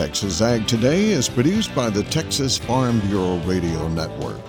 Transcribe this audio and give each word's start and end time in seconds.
Texas 0.00 0.40
Ag 0.40 0.66
Today 0.66 1.10
is 1.10 1.28
produced 1.28 1.74
by 1.74 1.90
the 1.90 2.02
Texas 2.04 2.56
Farm 2.56 3.00
Bureau 3.00 3.36
Radio 3.40 3.86
Network, 3.88 4.40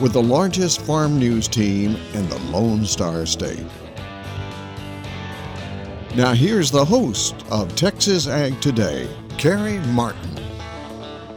with 0.00 0.14
the 0.14 0.22
largest 0.22 0.80
farm 0.80 1.18
news 1.18 1.48
team 1.48 1.96
in 2.14 2.26
the 2.30 2.38
Lone 2.50 2.86
Star 2.86 3.26
State. 3.26 3.66
Now, 6.14 6.32
here's 6.32 6.70
the 6.70 6.82
host 6.82 7.34
of 7.50 7.76
Texas 7.76 8.26
Ag 8.26 8.58
Today, 8.62 9.06
Carrie 9.36 9.80
Martin. 9.88 10.36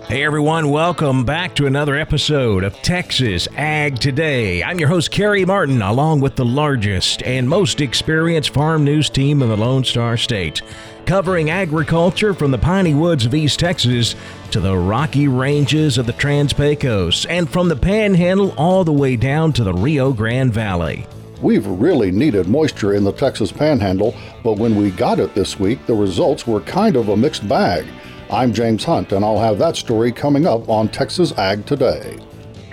Hey 0.10 0.24
everyone, 0.24 0.72
welcome 0.72 1.24
back 1.24 1.54
to 1.56 1.68
another 1.68 1.96
episode 1.96 2.64
of 2.64 2.74
Texas 2.78 3.48
Ag 3.56 4.00
Today. 4.00 4.64
I'm 4.64 4.80
your 4.80 4.88
host, 4.88 5.12
Kerry 5.12 5.46
Martin, 5.46 5.84
along 5.84 6.22
with 6.22 6.36
the 6.36 6.46
largest 6.46 7.22
and 7.24 7.48
most 7.48 7.80
experienced 7.80 8.52
farm 8.52 8.84
news 8.84 9.08
team 9.10 9.44
in 9.44 9.50
the 9.50 9.56
Lone 9.56 9.84
Star 9.84 10.18
State, 10.18 10.64
covering 11.10 11.50
agriculture 11.50 12.36
from 12.36 12.52
the 12.52 12.58
piney 12.60 12.94
woods 12.94 13.26
of 13.26 13.34
East 13.34 13.60
Texas 13.60 14.16
to 14.52 14.60
the 14.60 14.78
rocky 14.78 15.28
ranges 15.28 15.98
of 15.98 16.06
the 16.06 16.14
Trans 16.14 16.54
Pecos, 16.54 17.26
and 17.26 17.50
from 17.50 17.68
the 17.68 17.76
Panhandle 17.76 18.54
all 18.58 18.84
the 18.84 18.94
way 18.94 19.16
down 19.16 19.52
to 19.54 19.64
the 19.64 19.74
Rio 19.74 20.14
Grande 20.14 20.54
Valley. 20.54 21.08
We've 21.42 21.66
really 21.66 22.12
needed 22.12 22.48
moisture 22.48 22.94
in 22.94 23.04
the 23.04 23.12
Texas 23.12 23.52
Panhandle, 23.52 24.14
but 24.44 24.60
when 24.60 24.76
we 24.76 24.92
got 24.92 25.20
it 25.20 25.34
this 25.34 25.60
week, 25.60 25.84
the 25.88 25.96
results 25.96 26.46
were 26.46 26.62
kind 26.62 26.96
of 26.96 27.10
a 27.10 27.18
mixed 27.18 27.50
bag. 27.50 27.88
I'm 28.30 28.54
James 28.54 28.84
Hunt, 28.84 29.12
and 29.12 29.26
I'll 29.26 29.40
have 29.40 29.58
that 29.58 29.78
story 29.78 30.12
coming 30.12 30.46
up 30.46 30.70
on 30.70 30.90
Texas 30.90 31.36
Ag 31.40 31.66
Today. 31.66 32.20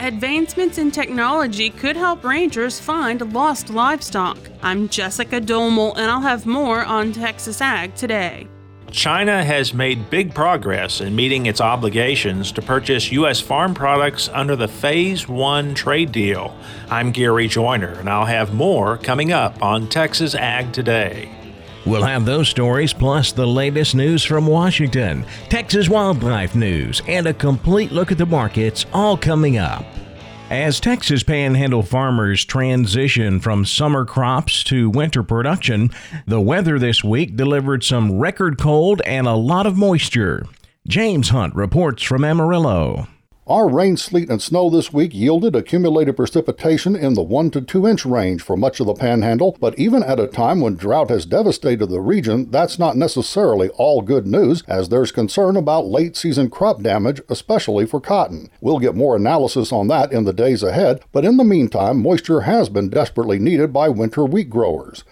Advancements 0.07 0.79
in 0.79 0.93
technology 0.93 1.69
could 1.69 1.97
help 1.97 2.23
rangers 2.23 2.79
find 2.79 3.33
lost 3.33 3.71
livestock. 3.71 4.39
I'm 4.63 4.89
Jessica 4.89 5.41
Domel, 5.41 5.97
and 5.97 6.09
I'll 6.09 6.21
have 6.21 6.47
more 6.47 6.85
on 6.85 7.13
Texas 7.13 7.61
Ag 7.61 7.93
Today. 7.97 8.47
China 8.93 9.43
has 9.43 9.75
made 9.75 10.09
big 10.09 10.33
progress 10.33 11.01
in 11.01 11.17
meeting 11.17 11.47
its 11.47 11.61
obligations 11.61 12.53
to 12.53 12.63
purchase 12.63 13.11
U.S. 13.11 13.41
farm 13.41 13.75
products 13.75 14.29
under 14.29 14.55
the 14.55 14.69
Phase 14.69 15.27
1 15.27 15.75
trade 15.75 16.13
deal. 16.13 16.57
I'm 16.89 17.11
Gary 17.11 17.49
Joyner, 17.49 17.95
and 17.95 18.09
I'll 18.09 18.27
have 18.27 18.55
more 18.55 18.99
coming 18.99 19.33
up 19.33 19.61
on 19.61 19.89
Texas 19.89 20.37
Ag 20.37 20.73
Today. 20.73 21.29
We'll 21.87 22.03
have 22.03 22.25
those 22.25 22.49
stories 22.49 22.93
plus 22.93 23.31
the 23.31 23.47
latest 23.47 23.95
news 23.95 24.25
from 24.25 24.45
Washington, 24.45 25.25
Texas 25.49 25.89
wildlife 25.89 26.57
news, 26.57 27.01
and 27.07 27.29
a 27.29 27.33
complete 27.33 27.93
look 27.93 28.11
at 28.11 28.19
the 28.19 28.27
markets 28.27 28.87
all 28.93 29.17
coming 29.17 29.59
up. 29.59 29.85
As 30.51 30.81
Texas 30.81 31.23
panhandle 31.23 31.85
farmers 31.85 32.45
transition 32.45 33.39
from 33.39 33.65
summer 33.65 34.05
crops 34.05 34.65
to 34.65 34.91
winter 34.91 35.23
production, 35.23 35.91
the 36.27 36.41
weather 36.41 36.77
this 36.79 37.05
week 37.05 37.37
delivered 37.37 37.85
some 37.85 38.19
record 38.19 38.59
cold 38.59 39.01
and 39.07 39.29
a 39.29 39.35
lot 39.35 39.67
of 39.67 39.77
moisture. 39.77 40.45
James 40.89 41.29
Hunt 41.29 41.55
reports 41.55 42.03
from 42.03 42.25
Amarillo. 42.25 43.07
Our 43.49 43.69
rain, 43.69 43.97
sleet, 43.97 44.29
and 44.29 44.43
snow 44.43 44.69
this 44.71 44.93
week 44.93 45.15
yielded 45.15 45.55
accumulated 45.55 46.17
precipitation 46.17 46.97
in 46.97 47.15
the 47.15 47.23
1 47.23 47.53
to 47.53 47.61
2 47.61 47.87
inch 47.87 48.05
range 48.05 48.43
for 48.43 48.57
much 48.57 48.81
of 48.81 48.89
the 48.89 48.95
panhandle, 48.95 49.57
but 49.61 49.79
even 49.79 50.03
at 50.03 50.19
a 50.19 50.27
time 50.27 50.61
when 50.61 50.75
drought 50.75 51.11
has 51.11 51.27
devastated 51.27 51.87
the 51.87 52.01
region, 52.01 52.51
that's 52.51 52.77
not 52.77 52.97
necessarily 52.97 53.69
all 53.77 54.03
good 54.03 54.27
news, 54.27 54.65
as 54.67 54.89
there's 54.89 55.13
concern 55.13 55.57
about 55.57 55.87
late 55.87 56.17
season 56.17 56.51
crop 56.51 56.83
damage, 56.83 57.21
especially 57.29 57.87
for 57.87 58.01
cotton. 58.01 58.51
We'll 58.61 58.81
get 58.81 58.97
more 58.97 59.15
analysis 59.15 59.71
on 59.73 59.87
that 59.87 60.11
in 60.11 60.25
the 60.25 60.33
days 60.33 60.65
ahead, 60.65 61.05
but 61.13 61.25
in 61.25 61.37
the 61.37 61.45
meantime, 61.45 62.03
moisture 62.03 62.41
has 62.41 62.69
been 62.69 62.91
desperately 62.91 63.39
needed 63.39 63.73
by 63.73 63.89
winter 63.91 64.25
wheat 64.25 64.51
growers. 64.51 65.05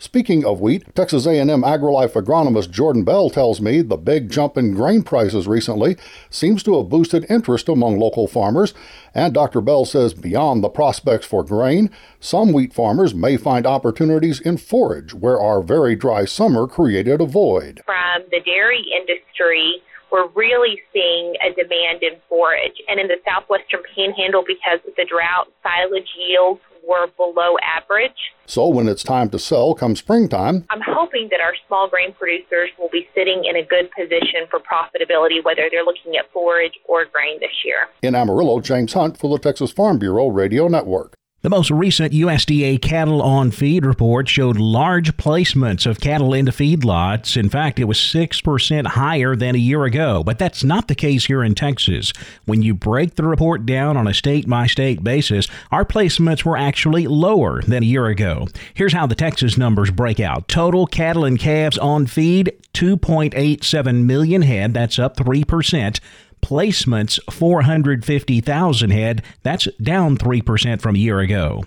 Speaking 0.00 0.46
of 0.46 0.62
wheat, 0.62 0.94
Texas 0.94 1.26
A&M 1.26 1.46
AgriLife 1.46 2.14
agronomist 2.14 2.70
Jordan 2.70 3.04
Bell 3.04 3.28
tells 3.28 3.60
me 3.60 3.82
the 3.82 3.98
big 3.98 4.30
jump 4.30 4.56
in 4.56 4.72
grain 4.72 5.02
prices 5.02 5.46
recently 5.46 5.94
seems 6.30 6.62
to 6.62 6.78
have 6.78 6.88
boosted 6.88 7.26
interest 7.28 7.68
among 7.68 7.98
local 7.98 8.26
farmers, 8.26 8.72
and 9.14 9.34
Dr. 9.34 9.60
Bell 9.60 9.84
says 9.84 10.14
beyond 10.14 10.64
the 10.64 10.70
prospects 10.70 11.26
for 11.26 11.44
grain, 11.44 11.90
some 12.18 12.54
wheat 12.54 12.72
farmers 12.72 13.14
may 13.14 13.36
find 13.36 13.66
opportunities 13.66 14.40
in 14.40 14.56
forage 14.56 15.12
where 15.12 15.38
our 15.38 15.60
very 15.60 15.94
dry 15.94 16.24
summer 16.24 16.66
created 16.66 17.20
a 17.20 17.26
void. 17.26 17.82
From 17.84 18.22
the 18.30 18.40
dairy 18.40 18.82
industry, 18.96 19.82
we're 20.10 20.28
really 20.28 20.80
seeing 20.94 21.34
a 21.44 21.52
demand 21.52 22.02
in 22.02 22.16
forage. 22.26 22.80
And 22.88 22.98
in 22.98 23.06
the 23.06 23.18
southwestern 23.28 23.82
panhandle, 23.94 24.44
because 24.46 24.80
of 24.88 24.94
the 24.96 25.04
drought, 25.04 25.52
silage 25.62 26.08
yields 26.16 26.62
were 26.86 27.06
below 27.16 27.56
average. 27.62 28.34
So 28.46 28.68
when 28.68 28.88
it's 28.88 29.02
time 29.02 29.30
to 29.30 29.38
sell 29.38 29.74
come 29.74 29.94
springtime, 29.94 30.66
I'm 30.70 30.82
hoping 30.84 31.28
that 31.30 31.40
our 31.40 31.54
small 31.66 31.88
grain 31.88 32.12
producers 32.12 32.70
will 32.78 32.88
be 32.90 33.08
sitting 33.14 33.44
in 33.48 33.56
a 33.56 33.64
good 33.64 33.90
position 33.96 34.46
for 34.50 34.58
profitability, 34.60 35.44
whether 35.44 35.68
they're 35.70 35.84
looking 35.84 36.16
at 36.16 36.30
forage 36.32 36.74
or 36.88 37.04
grain 37.04 37.38
this 37.40 37.64
year. 37.64 37.88
In 38.02 38.14
Amarillo, 38.14 38.60
James 38.60 38.92
Hunt 38.92 39.16
for 39.18 39.30
the 39.30 39.38
Texas 39.38 39.70
Farm 39.70 39.98
Bureau 39.98 40.28
Radio 40.28 40.68
Network. 40.68 41.14
The 41.42 41.48
most 41.48 41.70
recent 41.70 42.12
USDA 42.12 42.82
cattle 42.82 43.22
on 43.22 43.50
feed 43.50 43.86
report 43.86 44.28
showed 44.28 44.58
large 44.58 45.16
placements 45.16 45.86
of 45.86 45.98
cattle 45.98 46.34
into 46.34 46.52
feedlots. 46.52 47.34
In 47.34 47.48
fact, 47.48 47.78
it 47.78 47.84
was 47.84 47.96
6% 47.96 48.86
higher 48.88 49.34
than 49.34 49.54
a 49.54 49.58
year 49.58 49.84
ago, 49.84 50.22
but 50.22 50.38
that's 50.38 50.62
not 50.62 50.86
the 50.86 50.94
case 50.94 51.24
here 51.24 51.42
in 51.42 51.54
Texas. 51.54 52.12
When 52.44 52.60
you 52.60 52.74
break 52.74 53.14
the 53.14 53.24
report 53.24 53.64
down 53.64 53.96
on 53.96 54.06
a 54.06 54.12
state 54.12 54.50
by 54.50 54.66
state 54.66 55.02
basis, 55.02 55.48
our 55.72 55.86
placements 55.86 56.44
were 56.44 56.58
actually 56.58 57.06
lower 57.06 57.62
than 57.62 57.84
a 57.84 57.86
year 57.86 58.08
ago. 58.08 58.46
Here's 58.74 58.92
how 58.92 59.06
the 59.06 59.14
Texas 59.14 59.56
numbers 59.56 59.90
break 59.90 60.20
out 60.20 60.46
total 60.46 60.86
cattle 60.86 61.24
and 61.24 61.38
calves 61.38 61.78
on 61.78 62.06
feed 62.06 62.52
2.87 62.74 64.04
million 64.04 64.42
head, 64.42 64.74
that's 64.74 64.98
up 64.98 65.16
3% 65.16 66.00
placements 66.42 67.18
450,000 67.32 68.90
head. 68.90 69.22
That's 69.42 69.66
down 69.82 70.16
3% 70.16 70.80
from 70.80 70.96
a 70.96 70.98
year 70.98 71.20
ago. 71.20 71.64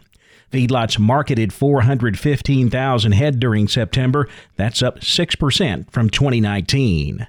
Feedlots 0.52 1.00
marketed 1.00 1.52
415,000 1.52 3.12
head 3.12 3.40
during 3.40 3.68
September. 3.68 4.30
That's 4.56 4.84
up 4.84 5.00
6% 5.00 5.92
from 5.92 6.10
2019. 6.10 7.28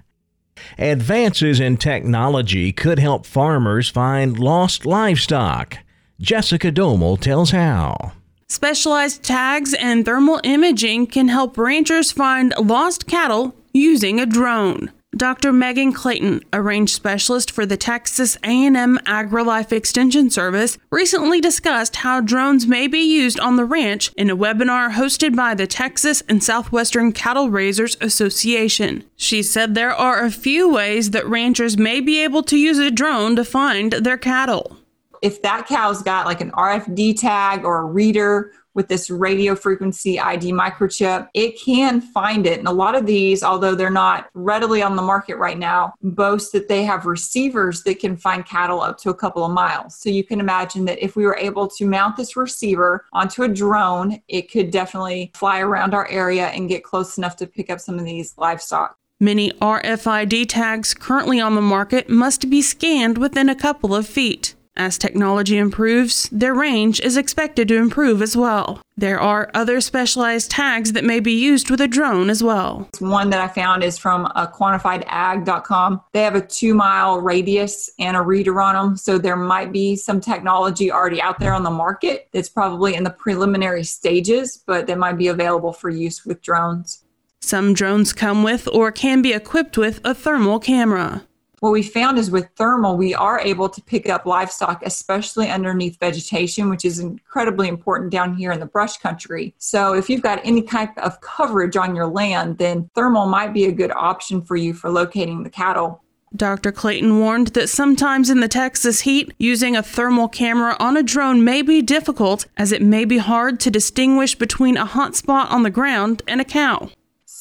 Advances 0.79 1.61
in 1.61 1.77
technology 1.77 2.73
could 2.73 2.99
help 2.99 3.27
farmers 3.27 3.89
find 3.89 4.39
lost 4.39 4.85
livestock. 4.85 5.79
Jessica 6.21 6.71
Domel 6.71 7.19
tells 7.19 7.51
how. 7.51 8.13
Specialized 8.49 9.23
tags 9.23 9.75
and 9.75 10.05
thermal 10.05 10.41
imaging 10.45 11.07
can 11.07 11.29
help 11.29 11.57
ranchers 11.59 12.13
find 12.13 12.55
lost 12.59 13.07
cattle 13.07 13.55
using 13.73 14.21
a 14.21 14.27
drone. 14.27 14.93
Dr. 15.17 15.53
Megan 15.53 15.93
Clayton, 15.93 16.43
a 16.53 16.61
range 16.61 16.93
specialist 16.93 17.53
for 17.53 17.65
the 17.65 17.77
Texas 17.77 18.37
A&M 18.43 18.99
AgriLife 19.07 19.71
Extension 19.71 20.29
Service, 20.29 20.77
recently 20.91 21.41
discussed 21.41 21.97
how 21.97 22.21
drones 22.21 22.67
may 22.67 22.89
be 22.89 22.99
used 22.99 23.39
on 23.39 23.57
the 23.57 23.65
ranch 23.65 24.11
in 24.17 24.29
a 24.29 24.37
webinar 24.37 24.93
hosted 24.93 25.37
by 25.37 25.55
the 25.55 25.69
Texas 25.69 26.23
and 26.29 26.43
Southwestern 26.43 27.13
Cattle 27.13 27.49
Raisers 27.49 27.97
Association. 28.01 29.05
She 29.15 29.43
said 29.43 29.75
there 29.75 29.95
are 29.95 30.25
a 30.25 30.33
few 30.33 30.73
ways 30.73 31.13
that 31.13 31.29
ranchers 31.29 31.79
may 31.79 32.01
be 32.01 32.23
able 32.25 32.43
to 32.45 32.57
use 32.57 32.79
a 32.79 32.91
drone 32.91 33.37
to 33.37 33.45
find 33.45 33.93
their 33.93 34.19
cattle. 34.19 34.79
If 35.23 35.43
that 35.43 35.69
cow's 35.69 36.03
got 36.03 36.27
like 36.27 36.41
an 36.41 36.51
RFID 36.53 37.21
tag 37.21 37.65
or 37.65 37.79
a 37.79 37.85
reader 37.85 38.53
with 38.75 38.89
this 38.89 39.09
radio 39.11 39.55
frequency 39.55 40.21
ID 40.21 40.53
microchip, 40.53 41.29
it 41.35 41.59
can 41.61 42.01
find 42.01 42.47
it. 42.47 42.59
And 42.59 42.69
a 42.69 42.73
lot 42.73 42.95
of 42.95 43.07
these, 43.07 43.43
although 43.43 43.75
they're 43.75 43.91
not 43.91 44.29
readily 44.35 44.83
on 44.83 44.97
the 44.97 45.03
market 45.03 45.37
right 45.37 45.59
now, 45.59 45.95
boast 46.03 46.53
that 46.53 46.69
they 46.69 46.85
have 46.85 47.07
receivers 47.07 47.83
that 47.85 48.01
can 48.01 48.17
find 48.17 48.45
cattle 48.45 48.81
up 48.81 48.99
to 48.99 49.11
a 49.11 49.15
couple 49.15 49.45
of 49.45 49.53
miles. 49.53 49.97
So 49.97 50.11
you 50.11 50.25
can 50.25 50.41
imagine 50.41 50.85
that 50.87 51.03
if 51.03 51.17
we 51.17 51.25
were 51.25 51.37
able 51.37 51.69
to 51.69 51.87
mount 51.87 52.17
this 52.17 52.37
receiver 52.37 53.05
onto 53.13 53.43
a 53.43 53.49
drone, 53.49 54.21
it 54.29 54.51
could 54.51 54.71
definitely 54.71 55.31
fly 55.35 55.61
around 55.61 55.95
our 55.95 56.09
area 56.11 56.49
and 56.49 56.69
get 56.69 56.85
close 56.85 57.17
enough 57.19 57.37
to 57.37 57.47
pick 57.47 57.71
up 57.71 57.81
some 57.81 57.99
of 57.99 58.05
these 58.05 58.35
livestock. 58.37 58.99
Many 59.21 59.53
RFID 59.53 60.47
tags 60.49 60.93
currently 60.93 61.41
on 61.41 61.55
the 61.55 61.63
market 61.63 62.09
must 62.09 62.51
be 62.51 62.61
scanned 62.61 63.17
within 63.17 63.49
a 63.49 63.55
couple 63.55 63.95
of 63.95 64.07
feet. 64.07 64.55
As 64.77 64.99
technology 64.99 65.57
improves, 65.57 66.29
their 66.33 66.53
range 66.53 67.01
is 67.01 67.17
expected 67.17 67.69
to 67.69 67.77
improve 67.77 68.21
as 68.21 68.37
well. 68.37 68.83
There 68.97 69.21
are 69.21 69.51
other 69.55 69.81
specialized 69.81 70.51
tags 70.51 70.93
that 70.93 71.05
may 71.05 71.21
be 71.21 71.33
used 71.33 71.71
with 71.71 71.81
a 71.81 71.87
drone 71.87 72.29
as 72.29 72.43
well. 72.43 72.89
One 72.99 73.31
that 73.31 73.41
I 73.41 73.47
found 73.47 73.85
is 73.85 73.99
from 73.99 74.27
uh, 74.35 74.49
quantifiedag.com. 74.49 76.01
They 76.13 76.23
have 76.23 76.35
a 76.35 76.45
two 76.45 76.75
mile 76.75 77.21
radius 77.21 77.89
and 78.01 78.17
a 78.17 78.23
reader 78.23 78.61
on 78.61 78.75
them. 78.75 78.97
So 78.97 79.17
there 79.17 79.37
might 79.37 79.73
be 79.73 79.95
some 79.95 80.21
technology 80.21 80.91
already 80.91 81.23
out 81.23 81.39
there 81.39 81.55
on 81.55 81.63
the 81.63 81.71
market 81.71 82.29
that's 82.33 82.49
probably 82.49 82.97
in 82.97 83.05
the 83.05 83.11
preliminary 83.11 83.85
stages, 83.85 84.63
but 84.67 84.89
that 84.89 84.99
might 84.99 85.19
be 85.19 85.29
available 85.29 85.73
for 85.73 85.89
use 85.89 86.27
with 86.27 86.43
drones. 86.43 87.05
Some 87.41 87.75
drones 87.75 88.13
come 88.13 88.43
with 88.43 88.67
or 88.73 88.91
can 88.91 89.23
be 89.23 89.33
equipped 89.33 89.79
with 89.79 90.01
a 90.05 90.15
thermal 90.15 90.59
camera 90.59 91.27
what 91.65 91.73
we 91.73 91.83
found 91.83 92.19
is 92.19 92.31
with 92.31 92.47
thermal, 92.57 92.95
we 92.95 93.15
are 93.15 93.41
able 93.41 93.71
to 93.71 93.81
pick 93.81 94.07
up 94.07 94.27
livestock, 94.27 94.83
especially 94.85 95.49
underneath 95.49 95.99
vegetation, 95.99 96.69
which 96.69 96.85
is 96.85 96.99
incredibly 96.99 97.69
important 97.69 98.11
down 98.11 98.37
here 98.37 98.53
in 98.53 98.61
the 98.61 98.67
brush 98.67 98.99
country. 98.99 99.55
So, 99.57 99.95
if 99.95 100.11
you've 100.11 100.21
got 100.21 100.43
any 100.45 100.61
type 100.61 100.91
of 100.99 101.23
coverage 101.23 101.75
on 101.75 101.97
your 101.97 102.07
land, 102.07 102.59
then 102.59 102.91
thermal 102.95 103.25
might 103.25 103.55
be 103.55 103.65
a 103.65 103.73
good 103.73 103.93
option 103.93 104.43
for 104.43 104.57
you 104.57 104.75
for 104.75 104.91
locating 104.91 105.43
the 105.43 105.49
cattle. 105.49 106.05
Dr. 106.37 106.71
Clayton 106.71 107.19
warned 107.19 107.49
that 107.49 107.71
sometimes 107.71 108.29
in 108.29 108.41
the 108.41 108.49
Texas 108.49 109.01
heat, 109.01 109.33
using 109.39 109.75
a 109.75 109.83
thermal 109.83 110.29
camera 110.29 110.77
on 110.79 110.99
a 110.99 111.03
drone 111.03 111.45
may 111.45 111.63
be 111.63 111.81
difficult 111.81 112.45
as 112.59 112.73
it 112.73 112.83
may 112.83 113.07
be 113.07 113.17
hard 113.17 113.59
to 113.61 113.71
distinguish 113.71 114.35
between 114.35 114.77
a 114.77 114.85
hot 114.85 115.17
spot 115.17 115.51
on 115.51 115.63
the 115.63 115.71
ground 115.71 116.21
and 116.29 116.43
a 116.43 116.45
cow. 116.45 116.91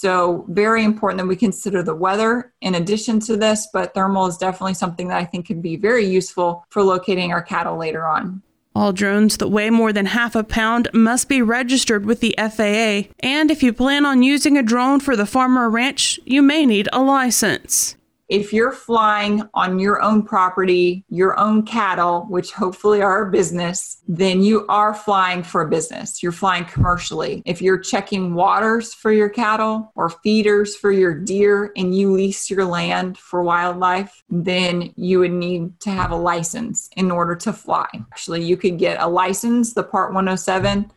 So, 0.03 0.43
very 0.49 0.83
important 0.83 1.19
that 1.19 1.27
we 1.27 1.37
consider 1.37 1.81
the 1.81 1.95
weather 1.95 2.51
in 2.59 2.75
addition 2.75 3.21
to 3.21 3.37
this, 3.37 3.69
but 3.71 3.93
thermal 3.93 4.25
is 4.25 4.35
definitely 4.35 4.73
something 4.73 5.07
that 5.07 5.17
I 5.17 5.23
think 5.23 5.45
can 5.45 5.61
be 5.61 5.77
very 5.77 6.05
useful 6.05 6.65
for 6.71 6.83
locating 6.83 7.31
our 7.31 7.41
cattle 7.41 7.77
later 7.77 8.05
on. 8.05 8.41
All 8.75 8.91
drones 8.91 9.37
that 9.37 9.47
weigh 9.47 9.69
more 9.69 9.93
than 9.93 10.07
half 10.07 10.35
a 10.35 10.43
pound 10.43 10.89
must 10.93 11.29
be 11.29 11.41
registered 11.41 12.05
with 12.05 12.19
the 12.19 12.35
FAA, 12.37 13.13
and 13.21 13.49
if 13.49 13.63
you 13.63 13.71
plan 13.71 14.05
on 14.05 14.23
using 14.23 14.57
a 14.57 14.61
drone 14.61 14.99
for 14.99 15.15
the 15.15 15.25
farm 15.25 15.57
or 15.57 15.69
ranch, 15.69 16.19
you 16.25 16.41
may 16.41 16.65
need 16.65 16.89
a 16.91 17.01
license 17.01 17.95
if 18.29 18.53
you're 18.53 18.71
flying 18.71 19.43
on 19.53 19.79
your 19.79 20.01
own 20.01 20.23
property, 20.23 21.05
your 21.09 21.39
own 21.39 21.63
cattle, 21.63 22.25
which 22.29 22.51
hopefully 22.51 23.01
are 23.01 23.27
a 23.27 23.31
business, 23.31 24.01
then 24.07 24.41
you 24.41 24.65
are 24.67 24.93
flying 24.93 25.43
for 25.43 25.61
a 25.61 25.69
business. 25.69 26.23
You're 26.23 26.31
flying 26.31 26.65
commercially. 26.65 27.43
If 27.45 27.61
you're 27.61 27.77
checking 27.77 28.33
waters 28.33 28.93
for 28.93 29.11
your 29.11 29.29
cattle 29.29 29.91
or 29.95 30.09
feeders 30.09 30.75
for 30.75 30.91
your 30.91 31.13
deer 31.13 31.71
and 31.75 31.95
you 31.95 32.11
lease 32.13 32.49
your 32.49 32.65
land 32.65 33.17
for 33.17 33.43
wildlife, 33.43 34.23
then 34.29 34.93
you 34.95 35.19
would 35.19 35.31
need 35.31 35.79
to 35.81 35.89
have 35.89 36.11
a 36.11 36.15
license 36.15 36.89
in 36.95 37.11
order 37.11 37.35
to 37.35 37.53
fly. 37.53 37.87
Actually, 38.11 38.43
you 38.43 38.57
could 38.57 38.79
get 38.79 39.01
a 39.01 39.07
license, 39.07 39.73
the 39.73 39.83
Part 39.83 40.13
107 40.13 40.91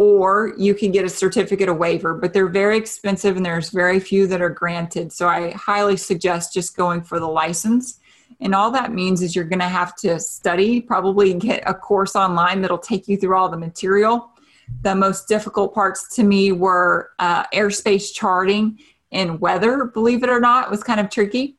or 0.00 0.54
you 0.56 0.74
can 0.74 0.90
get 0.90 1.04
a 1.04 1.10
certificate 1.10 1.68
of 1.68 1.76
waiver, 1.76 2.14
but 2.14 2.32
they're 2.32 2.48
very 2.48 2.78
expensive 2.78 3.36
and 3.36 3.44
there's 3.44 3.68
very 3.68 4.00
few 4.00 4.26
that 4.26 4.40
are 4.40 4.48
granted. 4.48 5.12
So 5.12 5.28
I 5.28 5.50
highly 5.50 5.98
suggest 5.98 6.54
just 6.54 6.74
going 6.74 7.02
for 7.02 7.20
the 7.20 7.28
license. 7.28 8.00
And 8.40 8.54
all 8.54 8.70
that 8.70 8.94
means 8.94 9.20
is 9.20 9.36
you're 9.36 9.44
going 9.44 9.58
to 9.58 9.68
have 9.68 9.94
to 9.96 10.18
study, 10.18 10.80
probably 10.80 11.34
get 11.34 11.62
a 11.66 11.74
course 11.74 12.16
online 12.16 12.62
that'll 12.62 12.78
take 12.78 13.08
you 13.08 13.18
through 13.18 13.36
all 13.36 13.50
the 13.50 13.58
material. 13.58 14.30
The 14.80 14.94
most 14.94 15.28
difficult 15.28 15.74
parts 15.74 16.08
to 16.16 16.22
me 16.22 16.50
were 16.50 17.10
uh, 17.18 17.44
airspace 17.48 18.10
charting 18.10 18.78
and 19.12 19.38
weather, 19.38 19.84
believe 19.84 20.22
it 20.22 20.30
or 20.30 20.40
not, 20.40 20.70
was 20.70 20.82
kind 20.82 21.00
of 21.00 21.10
tricky. 21.10 21.58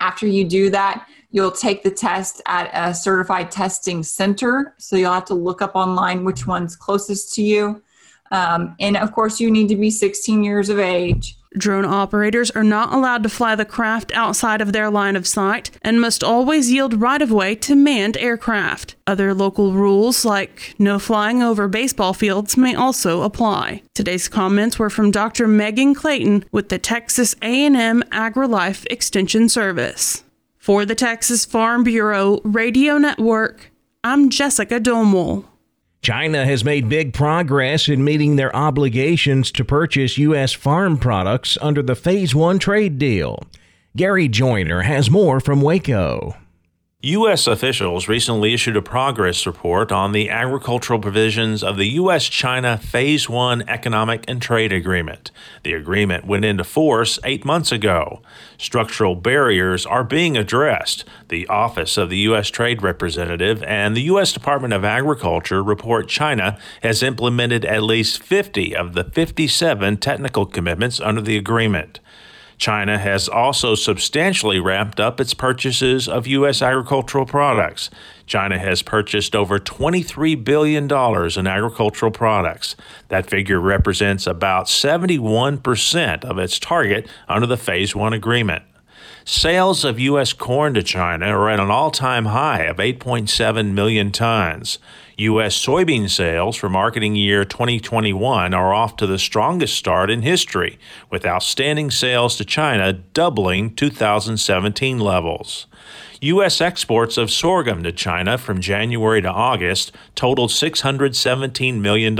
After 0.00 0.26
you 0.26 0.46
do 0.46 0.70
that, 0.70 1.06
You'll 1.30 1.52
take 1.52 1.82
the 1.82 1.90
test 1.90 2.40
at 2.46 2.70
a 2.72 2.94
certified 2.94 3.50
testing 3.50 4.02
center. 4.02 4.74
So 4.78 4.96
you'll 4.96 5.12
have 5.12 5.26
to 5.26 5.34
look 5.34 5.60
up 5.60 5.74
online 5.74 6.24
which 6.24 6.46
one's 6.46 6.74
closest 6.74 7.34
to 7.34 7.42
you. 7.42 7.82
Um, 8.30 8.74
and 8.80 8.96
of 8.96 9.12
course, 9.12 9.40
you 9.40 9.50
need 9.50 9.68
to 9.68 9.76
be 9.76 9.90
16 9.90 10.44
years 10.44 10.68
of 10.68 10.78
age. 10.78 11.38
Drone 11.56 11.86
operators 11.86 12.50
are 12.50 12.64
not 12.64 12.92
allowed 12.92 13.22
to 13.22 13.28
fly 13.28 13.54
the 13.54 13.64
craft 13.64 14.12
outside 14.14 14.60
of 14.60 14.72
their 14.72 14.90
line 14.90 15.16
of 15.16 15.26
sight 15.26 15.70
and 15.80 16.00
must 16.00 16.22
always 16.22 16.70
yield 16.70 17.00
right 17.00 17.22
of 17.22 17.30
way 17.30 17.54
to 17.54 17.74
manned 17.74 18.18
aircraft. 18.18 18.96
Other 19.06 19.32
local 19.32 19.72
rules 19.72 20.26
like 20.26 20.74
no 20.78 20.98
flying 20.98 21.42
over 21.42 21.66
baseball 21.66 22.12
fields 22.12 22.56
may 22.56 22.74
also 22.74 23.22
apply. 23.22 23.82
Today's 23.94 24.28
comments 24.28 24.78
were 24.78 24.90
from 24.90 25.10
Dr. 25.10 25.48
Megan 25.48 25.94
Clayton 25.94 26.44
with 26.52 26.68
the 26.68 26.78
Texas 26.78 27.34
A&M 27.40 28.02
AgriLife 28.12 28.86
Extension 28.90 29.48
Service. 29.48 30.22
For 30.68 30.84
the 30.84 30.94
Texas 30.94 31.46
Farm 31.46 31.82
Bureau 31.82 32.42
Radio 32.44 32.98
Network, 32.98 33.72
I'm 34.04 34.28
Jessica 34.28 34.78
Domel. 34.78 35.46
China 36.02 36.44
has 36.44 36.62
made 36.62 36.90
big 36.90 37.14
progress 37.14 37.88
in 37.88 38.04
meeting 38.04 38.36
their 38.36 38.54
obligations 38.54 39.50
to 39.52 39.64
purchase 39.64 40.18
U.S. 40.18 40.52
farm 40.52 40.98
products 40.98 41.56
under 41.62 41.80
the 41.80 41.94
Phase 41.94 42.34
1 42.34 42.58
trade 42.58 42.98
deal. 42.98 43.42
Gary 43.96 44.28
Joyner 44.28 44.82
has 44.82 45.10
more 45.10 45.40
from 45.40 45.62
Waco. 45.62 46.36
U.S. 47.02 47.46
officials 47.46 48.08
recently 48.08 48.52
issued 48.52 48.76
a 48.76 48.82
progress 48.82 49.46
report 49.46 49.92
on 49.92 50.10
the 50.10 50.28
agricultural 50.28 50.98
provisions 50.98 51.62
of 51.62 51.76
the 51.76 51.90
U.S. 51.90 52.24
China 52.24 52.76
Phase 52.76 53.28
1 53.28 53.68
Economic 53.68 54.24
and 54.26 54.42
Trade 54.42 54.72
Agreement. 54.72 55.30
The 55.62 55.74
agreement 55.74 56.26
went 56.26 56.44
into 56.44 56.64
force 56.64 57.20
eight 57.22 57.44
months 57.44 57.70
ago. 57.70 58.20
Structural 58.58 59.14
barriers 59.14 59.86
are 59.86 60.02
being 60.02 60.36
addressed. 60.36 61.04
The 61.28 61.46
Office 61.46 61.96
of 61.98 62.10
the 62.10 62.18
U.S. 62.18 62.48
Trade 62.48 62.82
Representative 62.82 63.62
and 63.62 63.96
the 63.96 64.02
U.S. 64.02 64.32
Department 64.32 64.74
of 64.74 64.84
Agriculture 64.84 65.62
report 65.62 66.08
China 66.08 66.58
has 66.82 67.04
implemented 67.04 67.64
at 67.64 67.84
least 67.84 68.20
50 68.24 68.74
of 68.74 68.94
the 68.94 69.04
57 69.04 69.98
technical 69.98 70.46
commitments 70.46 70.98
under 70.98 71.20
the 71.20 71.36
agreement. 71.36 72.00
China 72.58 72.98
has 72.98 73.28
also 73.28 73.76
substantially 73.76 74.58
ramped 74.58 74.98
up 74.98 75.20
its 75.20 75.32
purchases 75.32 76.08
of 76.08 76.26
U.S. 76.26 76.60
agricultural 76.60 77.24
products. 77.24 77.88
China 78.26 78.58
has 78.58 78.82
purchased 78.82 79.34
over 79.36 79.58
$23 79.58 80.44
billion 80.44 80.84
in 80.84 81.46
agricultural 81.46 82.10
products. 82.10 82.74
That 83.08 83.30
figure 83.30 83.60
represents 83.60 84.26
about 84.26 84.66
71% 84.66 86.24
of 86.24 86.38
its 86.38 86.58
target 86.58 87.08
under 87.28 87.46
the 87.46 87.56
Phase 87.56 87.94
1 87.94 88.12
agreement. 88.12 88.64
Sales 89.24 89.84
of 89.84 90.00
U.S. 90.00 90.32
corn 90.32 90.74
to 90.74 90.82
China 90.82 91.26
are 91.26 91.50
at 91.50 91.60
an 91.60 91.70
all 91.70 91.90
time 91.90 92.26
high 92.26 92.62
of 92.62 92.78
8.7 92.78 93.72
million 93.72 94.10
tons. 94.10 94.78
U.S. 95.18 95.60
soybean 95.60 96.08
sales 96.08 96.54
for 96.54 96.68
marketing 96.68 97.16
year 97.16 97.44
2021 97.44 98.54
are 98.54 98.72
off 98.72 98.94
to 98.98 99.04
the 99.04 99.18
strongest 99.18 99.74
start 99.74 100.10
in 100.10 100.22
history, 100.22 100.78
with 101.10 101.26
outstanding 101.26 101.90
sales 101.90 102.36
to 102.36 102.44
China 102.44 102.92
doubling 102.92 103.74
2017 103.74 105.00
levels. 105.00 105.66
U.S. 106.20 106.60
exports 106.60 107.16
of 107.16 107.32
sorghum 107.32 107.82
to 107.82 107.90
China 107.90 108.38
from 108.38 108.60
January 108.60 109.20
to 109.20 109.28
August 109.28 109.90
totaled 110.14 110.50
$617 110.50 111.80
million. 111.80 112.14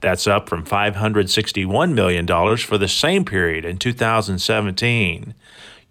That's 0.00 0.26
up 0.26 0.48
from 0.48 0.64
$561 0.64 1.92
million 1.92 2.56
for 2.56 2.76
the 2.76 2.88
same 2.88 3.24
period 3.24 3.64
in 3.64 3.78
2017. 3.78 5.34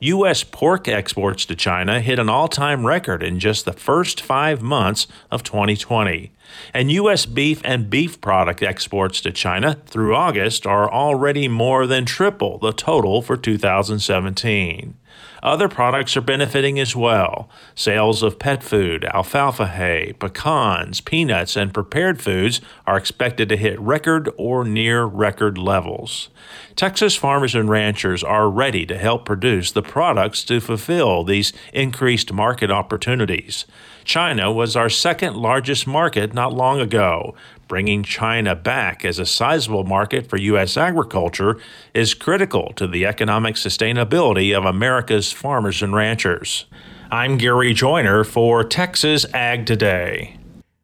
U.S. 0.01 0.45
pork 0.45 0.87
exports 0.87 1.45
to 1.45 1.57
China 1.57 1.99
hit 1.99 2.19
an 2.19 2.29
all 2.29 2.47
time 2.47 2.85
record 2.85 3.21
in 3.21 3.37
just 3.37 3.65
the 3.65 3.73
first 3.73 4.21
five 4.21 4.61
months 4.61 5.07
of 5.29 5.43
2020. 5.43 6.31
And 6.73 6.89
U.S. 6.91 7.25
beef 7.25 7.59
and 7.65 7.89
beef 7.89 8.21
product 8.21 8.63
exports 8.63 9.19
to 9.21 9.31
China 9.31 9.77
through 9.87 10.15
August 10.15 10.65
are 10.65 10.89
already 10.89 11.49
more 11.49 11.85
than 11.85 12.05
triple 12.05 12.59
the 12.59 12.71
total 12.71 13.21
for 13.21 13.35
2017. 13.35 14.95
Other 15.41 15.69
products 15.69 16.17
are 16.17 16.21
benefiting 16.21 16.79
as 16.79 16.95
well. 16.95 17.49
Sales 17.75 18.23
of 18.23 18.39
pet 18.39 18.63
food, 18.63 19.05
alfalfa 19.05 19.67
hay, 19.67 20.13
pecans, 20.19 21.01
peanuts, 21.01 21.55
and 21.55 21.73
prepared 21.73 22.21
foods 22.21 22.61
are 22.85 22.97
expected 22.97 23.49
to 23.49 23.57
hit 23.57 23.79
record 23.79 24.29
or 24.37 24.65
near 24.65 25.05
record 25.05 25.57
levels. 25.57 26.29
Texas 26.75 27.15
farmers 27.15 27.55
and 27.55 27.69
ranchers 27.69 28.23
are 28.23 28.49
ready 28.49 28.85
to 28.85 28.97
help 28.97 29.25
produce 29.25 29.71
the 29.71 29.81
products 29.81 30.43
to 30.45 30.59
fulfill 30.59 31.23
these 31.23 31.53
increased 31.73 32.31
market 32.31 32.71
opportunities. 32.71 33.65
China 34.03 34.51
was 34.51 34.75
our 34.75 34.89
second 34.89 35.35
largest 35.35 35.85
market 35.85 36.33
not 36.33 36.53
long 36.53 36.79
ago. 36.79 37.35
Bringing 37.69 38.01
China 38.01 38.55
back 38.55 39.05
as 39.05 39.19
a 39.19 39.27
sizable 39.27 39.83
market 39.83 40.27
for 40.27 40.37
U.S. 40.37 40.75
agriculture 40.75 41.59
is 41.93 42.15
critical 42.15 42.73
to 42.73 42.87
the 42.87 43.05
economic 43.05 43.57
sustainability 43.57 44.57
of 44.57 44.65
America's 44.65 45.31
farmers 45.31 45.83
and 45.83 45.93
ranchers. 45.93 46.65
I'm 47.11 47.37
Gary 47.37 47.75
Joyner 47.75 48.23
for 48.23 48.63
Texas 48.63 49.23
Ag 49.35 49.67
Today. 49.67 50.35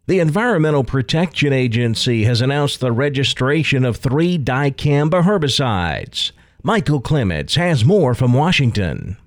The 0.05 0.19
Environmental 0.19 0.83
Protection 0.83 1.51
Agency 1.51 2.25
has 2.25 2.39
announced 2.39 2.81
the 2.81 2.91
registration 2.91 3.83
of 3.83 3.97
three 3.97 4.37
dicamba 4.37 5.23
herbicides. 5.23 6.33
Michael 6.61 7.01
Clements 7.01 7.55
has 7.55 7.83
more 7.83 8.13
from 8.13 8.31
Washington. 8.31 9.17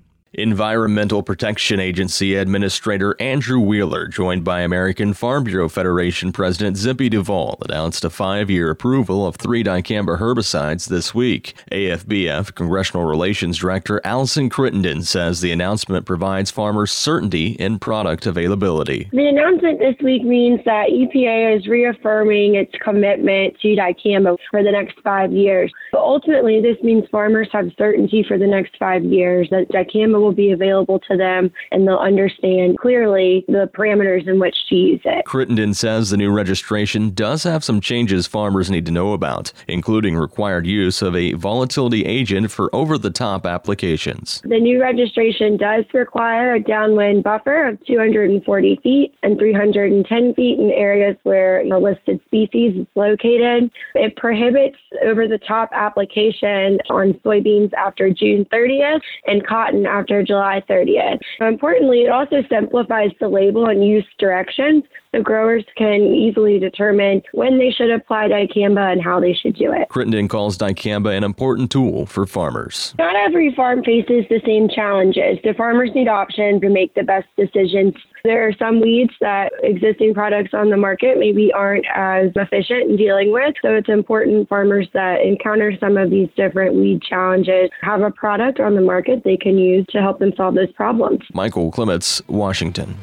Environmental 0.41 1.21
Protection 1.21 1.81
Agency 1.81 2.35
Administrator 2.35 3.13
Andrew 3.19 3.59
Wheeler, 3.59 4.07
joined 4.07 4.45
by 4.45 4.61
American 4.61 5.13
Farm 5.13 5.43
Bureau 5.43 5.67
Federation 5.67 6.31
President 6.31 6.77
Zippy 6.77 7.09
Duvall, 7.09 7.57
announced 7.67 8.05
a 8.05 8.09
five 8.09 8.49
year 8.49 8.69
approval 8.69 9.27
of 9.27 9.35
three 9.35 9.63
dicamba 9.63 10.17
herbicides 10.17 10.87
this 10.87 11.13
week. 11.13 11.55
AFBF 11.71 12.55
Congressional 12.55 13.05
Relations 13.05 13.57
Director 13.57 13.99
Allison 14.05 14.49
Crittenden 14.49 15.03
says 15.03 15.41
the 15.41 15.51
announcement 15.51 16.05
provides 16.05 16.51
farmers 16.51 16.91
certainty 16.91 17.49
in 17.59 17.77
product 17.77 18.25
availability. 18.25 19.09
The 19.11 19.27
announcement 19.27 19.79
this 19.79 19.95
week 20.01 20.23
means 20.23 20.61
that 20.63 20.89
EPA 20.89 21.57
is 21.57 21.67
reaffirming 21.67 22.55
its 22.55 22.71
commitment 22.81 23.59
to 23.59 23.67
dicamba 23.75 24.37
for 24.49 24.63
the 24.63 24.71
next 24.71 24.99
five 25.03 25.33
years. 25.33 25.71
But 25.91 26.01
ultimately, 26.01 26.61
this 26.61 26.77
means 26.81 27.03
farmers 27.11 27.49
have 27.51 27.71
certainty 27.77 28.23
for 28.25 28.37
the 28.37 28.47
next 28.47 28.77
five 28.77 29.03
years 29.03 29.49
that 29.49 29.67
dicamba 29.69 30.19
will 30.19 30.28
will 30.29 30.35
be 30.35 30.51
available 30.51 30.99
to 30.99 31.17
them 31.17 31.51
and 31.71 31.87
they'll 31.87 31.97
understand 31.97 32.77
clearly 32.77 33.43
the 33.47 33.69
parameters 33.73 34.27
in 34.27 34.39
which 34.39 34.55
to 34.69 34.75
use 34.75 35.01
it. 35.03 35.25
Crittenden 35.25 35.73
says 35.73 36.11
the 36.11 36.17
new 36.17 36.31
registration 36.31 37.09
does 37.09 37.41
have 37.43 37.63
some 37.63 37.81
changes 37.81 38.27
farmers 38.27 38.69
need 38.69 38.85
to 38.85 38.91
know 38.91 39.13
about, 39.13 39.51
including 39.67 40.15
required 40.15 40.67
use 40.67 41.01
of 41.01 41.15
a 41.15 41.33
volatility 41.33 42.05
agent 42.05 42.51
for 42.51 42.73
over 42.75 42.97
the 42.97 43.09
top 43.09 43.47
applications. 43.47 44.41
The 44.43 44.59
new 44.59 44.79
registration 44.79 45.57
does 45.57 45.85
require 45.93 46.53
a 46.53 46.59
downwind 46.59 47.23
buffer 47.23 47.67
of 47.67 47.83
240 47.85 48.79
feet 48.83 49.15
and 49.23 49.39
310 49.39 50.33
feet 50.35 50.59
in 50.59 50.69
areas 50.71 51.17
where 51.23 51.67
the 51.67 51.79
listed 51.79 52.21
species 52.25 52.81
is 52.81 52.87
located. 52.93 53.71
It 53.95 54.15
prohibits 54.15 54.77
over 55.03 55.27
the 55.27 55.39
top 55.39 55.69
application 55.73 56.77
on 56.91 57.13
soybeans 57.25 57.73
after 57.73 58.11
June 58.11 58.45
30th 58.53 59.01
and 59.25 59.45
cotton 59.45 59.87
after 59.87 60.18
July 60.23 60.63
30th. 60.69 61.19
Importantly, 61.39 62.03
it 62.03 62.09
also 62.09 62.43
simplifies 62.49 63.11
the 63.19 63.27
label 63.27 63.67
and 63.67 63.85
use 63.85 64.05
directions 64.17 64.83
so 65.13 65.23
growers 65.23 65.65
can 65.75 66.01
easily 66.01 66.59
determine 66.59 67.21
when 67.33 67.57
they 67.57 67.71
should 67.71 67.89
apply 67.89 68.27
dicamba 68.27 68.91
and 68.91 69.01
how 69.01 69.19
they 69.19 69.33
should 69.33 69.55
do 69.55 69.71
it. 69.73 69.89
Crittenden 69.89 70.27
calls 70.27 70.57
dicamba 70.57 71.15
an 71.15 71.23
important 71.23 71.71
tool 71.71 72.05
for 72.05 72.25
farmers. 72.25 72.93
Not 72.97 73.15
every 73.15 73.53
farm 73.55 73.83
faces 73.83 74.25
the 74.29 74.41
same 74.45 74.69
challenges. 74.69 75.39
The 75.43 75.53
farmers 75.55 75.89
need 75.95 76.07
options 76.07 76.61
to 76.61 76.69
make 76.69 76.93
the 76.93 77.03
best 77.03 77.27
decisions. 77.37 77.95
There 78.23 78.47
are 78.47 78.53
some 78.53 78.81
weeds 78.81 79.13
that 79.21 79.51
existing 79.63 80.13
products 80.13 80.53
on 80.53 80.69
the 80.69 80.77
market 80.77 81.17
maybe 81.17 81.51
aren't 81.53 81.85
as 81.95 82.31
efficient 82.35 82.91
in 82.91 82.97
dealing 82.97 83.31
with. 83.31 83.55
So 83.61 83.75
it's 83.75 83.89
important 83.89 84.47
farmers 84.49 84.87
that 84.93 85.21
encounter 85.21 85.73
some 85.79 85.97
of 85.97 86.11
these 86.11 86.29
different 86.35 86.75
weed 86.75 87.01
challenges 87.01 87.69
have 87.81 88.01
a 88.01 88.11
product 88.11 88.59
on 88.59 88.75
the 88.75 88.81
market 88.81 89.23
they 89.23 89.37
can 89.37 89.57
use 89.57 89.85
to 89.89 90.01
help 90.01 90.19
them 90.19 90.33
solve 90.35 90.55
those 90.55 90.71
problems. 90.73 91.21
Michael 91.33 91.71
Clements, 91.71 92.21
Washington. 92.27 92.97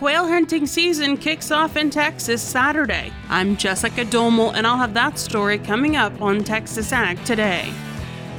Quail 0.00 0.26
hunting 0.26 0.66
season 0.66 1.18
kicks 1.18 1.50
off 1.50 1.76
in 1.76 1.90
Texas 1.90 2.40
Saturday. 2.40 3.12
I'm 3.28 3.54
Jessica 3.54 4.02
Domel, 4.06 4.54
and 4.54 4.66
I'll 4.66 4.78
have 4.78 4.94
that 4.94 5.18
story 5.18 5.58
coming 5.58 5.94
up 5.94 6.22
on 6.22 6.42
Texas 6.42 6.90
Ag 6.90 7.22
today. 7.26 7.70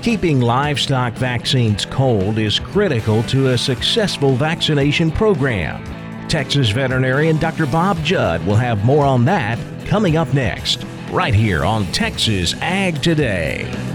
Keeping 0.02 0.42
livestock 0.42 1.14
vaccines 1.14 1.86
cold 1.86 2.40
is 2.40 2.58
critical 2.58 3.22
to 3.26 3.50
a 3.50 3.58
successful 3.60 4.34
vaccination 4.34 5.12
program. 5.12 5.84
Texas 6.28 6.72
veterinarian 6.72 7.38
Dr. 7.38 7.68
Bob 7.68 8.04
Judd 8.04 8.44
will 8.48 8.56
have 8.56 8.84
more 8.84 9.06
on 9.06 9.24
that 9.26 9.60
coming 9.86 10.18
up 10.18 10.34
next, 10.34 10.84
right 11.12 11.36
here 11.36 11.64
on 11.64 11.86
Texas 11.92 12.56
Ag 12.62 13.04
Today. 13.04 13.91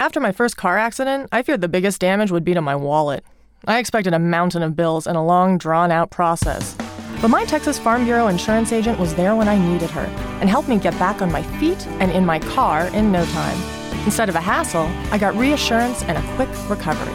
After 0.00 0.18
my 0.18 0.32
first 0.32 0.56
car 0.56 0.78
accident, 0.78 1.28
I 1.30 1.42
feared 1.42 1.60
the 1.60 1.68
biggest 1.68 2.00
damage 2.00 2.30
would 2.30 2.42
be 2.42 2.54
to 2.54 2.62
my 2.62 2.74
wallet. 2.74 3.22
I 3.66 3.78
expected 3.78 4.14
a 4.14 4.18
mountain 4.18 4.62
of 4.62 4.74
bills 4.74 5.06
and 5.06 5.14
a 5.14 5.20
long, 5.20 5.58
drawn 5.58 5.92
out 5.92 6.10
process. 6.10 6.74
But 7.20 7.28
my 7.28 7.44
Texas 7.44 7.78
Farm 7.78 8.06
Bureau 8.06 8.28
insurance 8.28 8.72
agent 8.72 8.98
was 8.98 9.14
there 9.14 9.36
when 9.36 9.46
I 9.46 9.58
needed 9.58 9.90
her 9.90 10.06
and 10.40 10.48
helped 10.48 10.70
me 10.70 10.78
get 10.78 10.98
back 10.98 11.20
on 11.20 11.30
my 11.30 11.42
feet 11.58 11.86
and 12.00 12.10
in 12.12 12.24
my 12.24 12.38
car 12.38 12.86
in 12.94 13.12
no 13.12 13.26
time. 13.26 13.60
Instead 14.06 14.30
of 14.30 14.36
a 14.36 14.40
hassle, 14.40 14.90
I 15.12 15.18
got 15.18 15.36
reassurance 15.36 16.02
and 16.04 16.16
a 16.16 16.34
quick 16.34 16.48
recovery. 16.70 17.12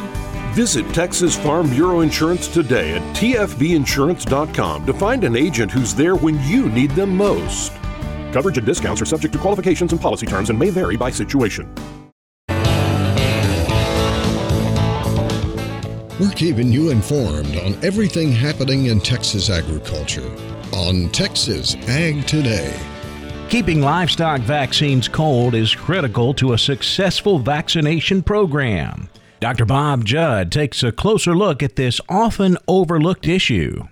Visit 0.54 0.88
Texas 0.94 1.36
Farm 1.36 1.68
Bureau 1.72 2.02
Insurance 2.02 2.48
today 2.48 2.98
at 2.98 3.16
tfbinsurance.com 3.16 4.86
to 4.86 4.94
find 4.94 5.24
an 5.24 5.36
agent 5.36 5.72
who's 5.72 5.96
there 5.96 6.16
when 6.16 6.40
you 6.44 6.70
need 6.70 6.92
them 6.92 7.18
most. 7.18 7.72
Coverage 8.32 8.60
and 8.60 8.68
discounts 8.68 9.02
are 9.02 9.06
subject 9.06 9.34
to 9.34 9.40
qualifications 9.40 9.92
and 9.92 10.00
policy 10.00 10.28
terms 10.28 10.52
and 10.52 10.60
may 10.60 10.70
vary 10.70 10.96
by 10.96 11.10
situation. 11.10 11.74
We're 16.18 16.32
keeping 16.32 16.72
you 16.72 16.92
informed 16.92 17.58
on 17.58 17.74
everything 17.84 18.32
happening 18.32 18.86
in 18.86 19.02
Texas 19.02 19.50
agriculture 19.50 20.34
on 20.72 21.10
Texas 21.10 21.76
Ag 21.90 22.26
Today. 22.26 22.74
Keeping 23.50 23.82
livestock 23.82 24.40
vaccines 24.40 25.10
cold 25.10 25.56
is 25.56 25.76
critical 25.76 26.34
to 26.36 26.54
a 26.54 26.58
successful 26.58 27.38
vaccination 27.38 28.24
program. 28.24 29.10
Dr. 29.42 29.66
Bob 29.66 30.06
Judd 30.06 30.54
takes 30.54 30.84
a 30.84 30.94
closer 30.94 31.36
look 31.36 31.62
at 31.62 31.76
this 31.76 32.00
often 32.08 32.58
overlooked 32.66 33.28
issue. 33.28 33.84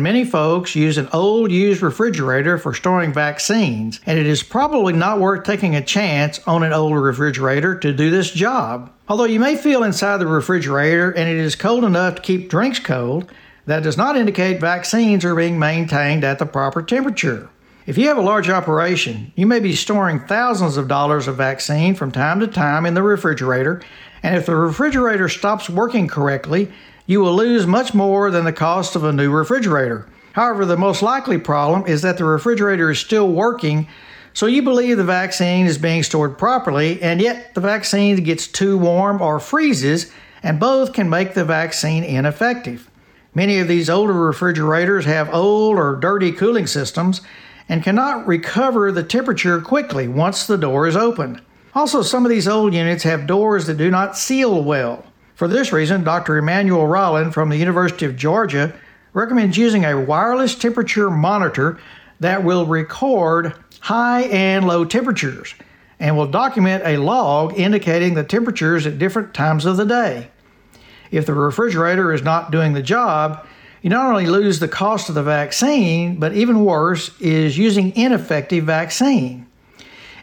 Many 0.00 0.24
folks 0.24 0.76
use 0.76 0.96
an 0.96 1.08
old 1.12 1.50
used 1.50 1.82
refrigerator 1.82 2.56
for 2.56 2.72
storing 2.72 3.12
vaccines, 3.12 3.98
and 4.06 4.16
it 4.16 4.26
is 4.26 4.44
probably 4.44 4.92
not 4.92 5.18
worth 5.18 5.42
taking 5.42 5.74
a 5.74 5.84
chance 5.84 6.38
on 6.46 6.62
an 6.62 6.72
old 6.72 6.94
refrigerator 6.94 7.76
to 7.80 7.92
do 7.92 8.08
this 8.08 8.30
job. 8.30 8.92
Although 9.08 9.24
you 9.24 9.40
may 9.40 9.56
feel 9.56 9.82
inside 9.82 10.18
the 10.18 10.28
refrigerator 10.28 11.10
and 11.10 11.28
it 11.28 11.36
is 11.36 11.56
cold 11.56 11.82
enough 11.82 12.14
to 12.14 12.22
keep 12.22 12.48
drinks 12.48 12.78
cold, 12.78 13.28
that 13.66 13.82
does 13.82 13.96
not 13.96 14.16
indicate 14.16 14.60
vaccines 14.60 15.24
are 15.24 15.34
being 15.34 15.58
maintained 15.58 16.22
at 16.22 16.38
the 16.38 16.46
proper 16.46 16.80
temperature. 16.80 17.50
If 17.84 17.98
you 17.98 18.06
have 18.06 18.18
a 18.18 18.20
large 18.20 18.48
operation, 18.48 19.32
you 19.34 19.48
may 19.48 19.58
be 19.58 19.74
storing 19.74 20.20
thousands 20.20 20.76
of 20.76 20.86
dollars 20.86 21.26
of 21.26 21.38
vaccine 21.38 21.96
from 21.96 22.12
time 22.12 22.38
to 22.38 22.46
time 22.46 22.86
in 22.86 22.94
the 22.94 23.02
refrigerator, 23.02 23.82
and 24.22 24.36
if 24.36 24.46
the 24.46 24.54
refrigerator 24.54 25.28
stops 25.28 25.68
working 25.68 26.06
correctly, 26.06 26.70
you 27.08 27.22
will 27.22 27.34
lose 27.34 27.66
much 27.66 27.94
more 27.94 28.30
than 28.30 28.44
the 28.44 28.52
cost 28.52 28.94
of 28.94 29.02
a 29.02 29.12
new 29.14 29.30
refrigerator. 29.30 30.06
However, 30.34 30.66
the 30.66 30.76
most 30.76 31.00
likely 31.00 31.38
problem 31.38 31.86
is 31.86 32.02
that 32.02 32.18
the 32.18 32.24
refrigerator 32.24 32.90
is 32.90 32.98
still 32.98 33.32
working, 33.32 33.88
so 34.34 34.44
you 34.44 34.60
believe 34.60 34.98
the 34.98 35.04
vaccine 35.04 35.64
is 35.64 35.78
being 35.78 36.02
stored 36.02 36.36
properly, 36.36 37.00
and 37.00 37.22
yet 37.22 37.54
the 37.54 37.62
vaccine 37.62 38.22
gets 38.22 38.46
too 38.46 38.76
warm 38.76 39.22
or 39.22 39.40
freezes, 39.40 40.12
and 40.42 40.60
both 40.60 40.92
can 40.92 41.08
make 41.08 41.32
the 41.32 41.46
vaccine 41.46 42.04
ineffective. 42.04 42.90
Many 43.34 43.58
of 43.58 43.68
these 43.68 43.88
older 43.88 44.12
refrigerators 44.12 45.06
have 45.06 45.32
old 45.32 45.78
or 45.78 45.96
dirty 45.96 46.30
cooling 46.30 46.66
systems 46.66 47.22
and 47.70 47.82
cannot 47.82 48.26
recover 48.26 48.92
the 48.92 49.02
temperature 49.02 49.62
quickly 49.62 50.08
once 50.08 50.46
the 50.46 50.58
door 50.58 50.86
is 50.86 50.94
opened. 50.96 51.40
Also, 51.74 52.02
some 52.02 52.26
of 52.26 52.30
these 52.30 52.46
old 52.46 52.74
units 52.74 53.04
have 53.04 53.26
doors 53.26 53.66
that 53.66 53.78
do 53.78 53.90
not 53.90 54.18
seal 54.18 54.62
well. 54.62 55.06
For 55.38 55.46
this 55.46 55.72
reason, 55.72 56.02
Dr. 56.02 56.36
Emmanuel 56.36 56.88
Rollin 56.88 57.30
from 57.30 57.48
the 57.48 57.56
University 57.56 58.04
of 58.04 58.16
Georgia 58.16 58.74
recommends 59.12 59.56
using 59.56 59.84
a 59.84 59.96
wireless 59.96 60.56
temperature 60.56 61.10
monitor 61.10 61.78
that 62.18 62.42
will 62.42 62.66
record 62.66 63.54
high 63.78 64.22
and 64.22 64.66
low 64.66 64.84
temperatures 64.84 65.54
and 66.00 66.16
will 66.16 66.26
document 66.26 66.82
a 66.84 66.96
log 66.96 67.56
indicating 67.56 68.14
the 68.14 68.24
temperatures 68.24 68.84
at 68.84 68.98
different 68.98 69.32
times 69.32 69.64
of 69.64 69.76
the 69.76 69.86
day. 69.86 70.28
If 71.12 71.24
the 71.24 71.34
refrigerator 71.34 72.12
is 72.12 72.22
not 72.22 72.50
doing 72.50 72.72
the 72.72 72.82
job, 72.82 73.46
you 73.80 73.90
not 73.90 74.10
only 74.10 74.26
lose 74.26 74.58
the 74.58 74.66
cost 74.66 75.08
of 75.08 75.14
the 75.14 75.22
vaccine, 75.22 76.18
but 76.18 76.34
even 76.34 76.64
worse 76.64 77.16
is 77.20 77.56
using 77.56 77.94
ineffective 77.94 78.64
vaccine. 78.64 79.46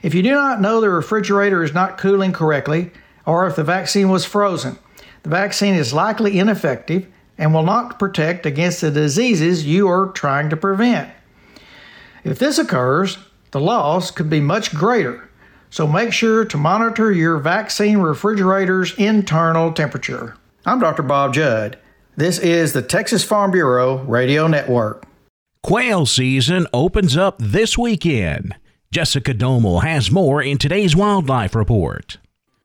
If 0.04 0.14
you 0.14 0.22
do 0.22 0.32
not 0.32 0.60
know 0.60 0.82
the 0.82 0.90
refrigerator 0.90 1.64
is 1.64 1.74
not 1.74 1.98
cooling 1.98 2.34
correctly, 2.34 2.92
or 3.26 3.48
if 3.48 3.56
the 3.56 3.64
vaccine 3.64 4.10
was 4.10 4.26
frozen, 4.26 4.78
the 5.26 5.32
vaccine 5.32 5.74
is 5.74 5.92
likely 5.92 6.38
ineffective 6.38 7.08
and 7.36 7.52
will 7.52 7.64
not 7.64 7.98
protect 7.98 8.46
against 8.46 8.82
the 8.82 8.92
diseases 8.92 9.66
you 9.66 9.88
are 9.90 10.12
trying 10.12 10.52
to 10.52 10.56
prevent. 10.56 11.10
If 12.24 12.38
this 12.38 12.60
occurs, 12.60 13.18
the 13.50 13.60
loss 13.60 14.12
could 14.12 14.30
be 14.30 14.40
much 14.40 14.76
greater, 14.76 15.28
so 15.72 15.88
make 15.88 16.14
sure 16.14 16.46
to 16.46 16.58
monitor 16.58 17.12
your 17.12 17.40
vaccine 17.40 17.98
refrigerator's 17.98 18.94
internal 19.00 19.74
temperature. 19.74 20.38
I'm 20.64 20.80
Dr. 20.80 21.02
Bob 21.02 21.34
Judd. 21.34 21.80
This 22.16 22.38
is 22.38 22.74
the 22.74 22.84
Texas 22.84 23.24
Farm 23.24 23.50
Bureau 23.50 24.04
Radio 24.04 24.46
Network. 24.46 25.08
Quail 25.64 26.06
season 26.06 26.68
opens 26.72 27.18
up 27.18 27.38
this 27.40 27.80
weekend. 27.80 28.54
Jessica 28.92 29.34
Domel 29.34 29.82
has 29.82 30.12
more 30.12 30.40
in 30.40 30.60
today's 30.60 30.96
Wildlife 30.96 31.56
Report. 31.56 32.20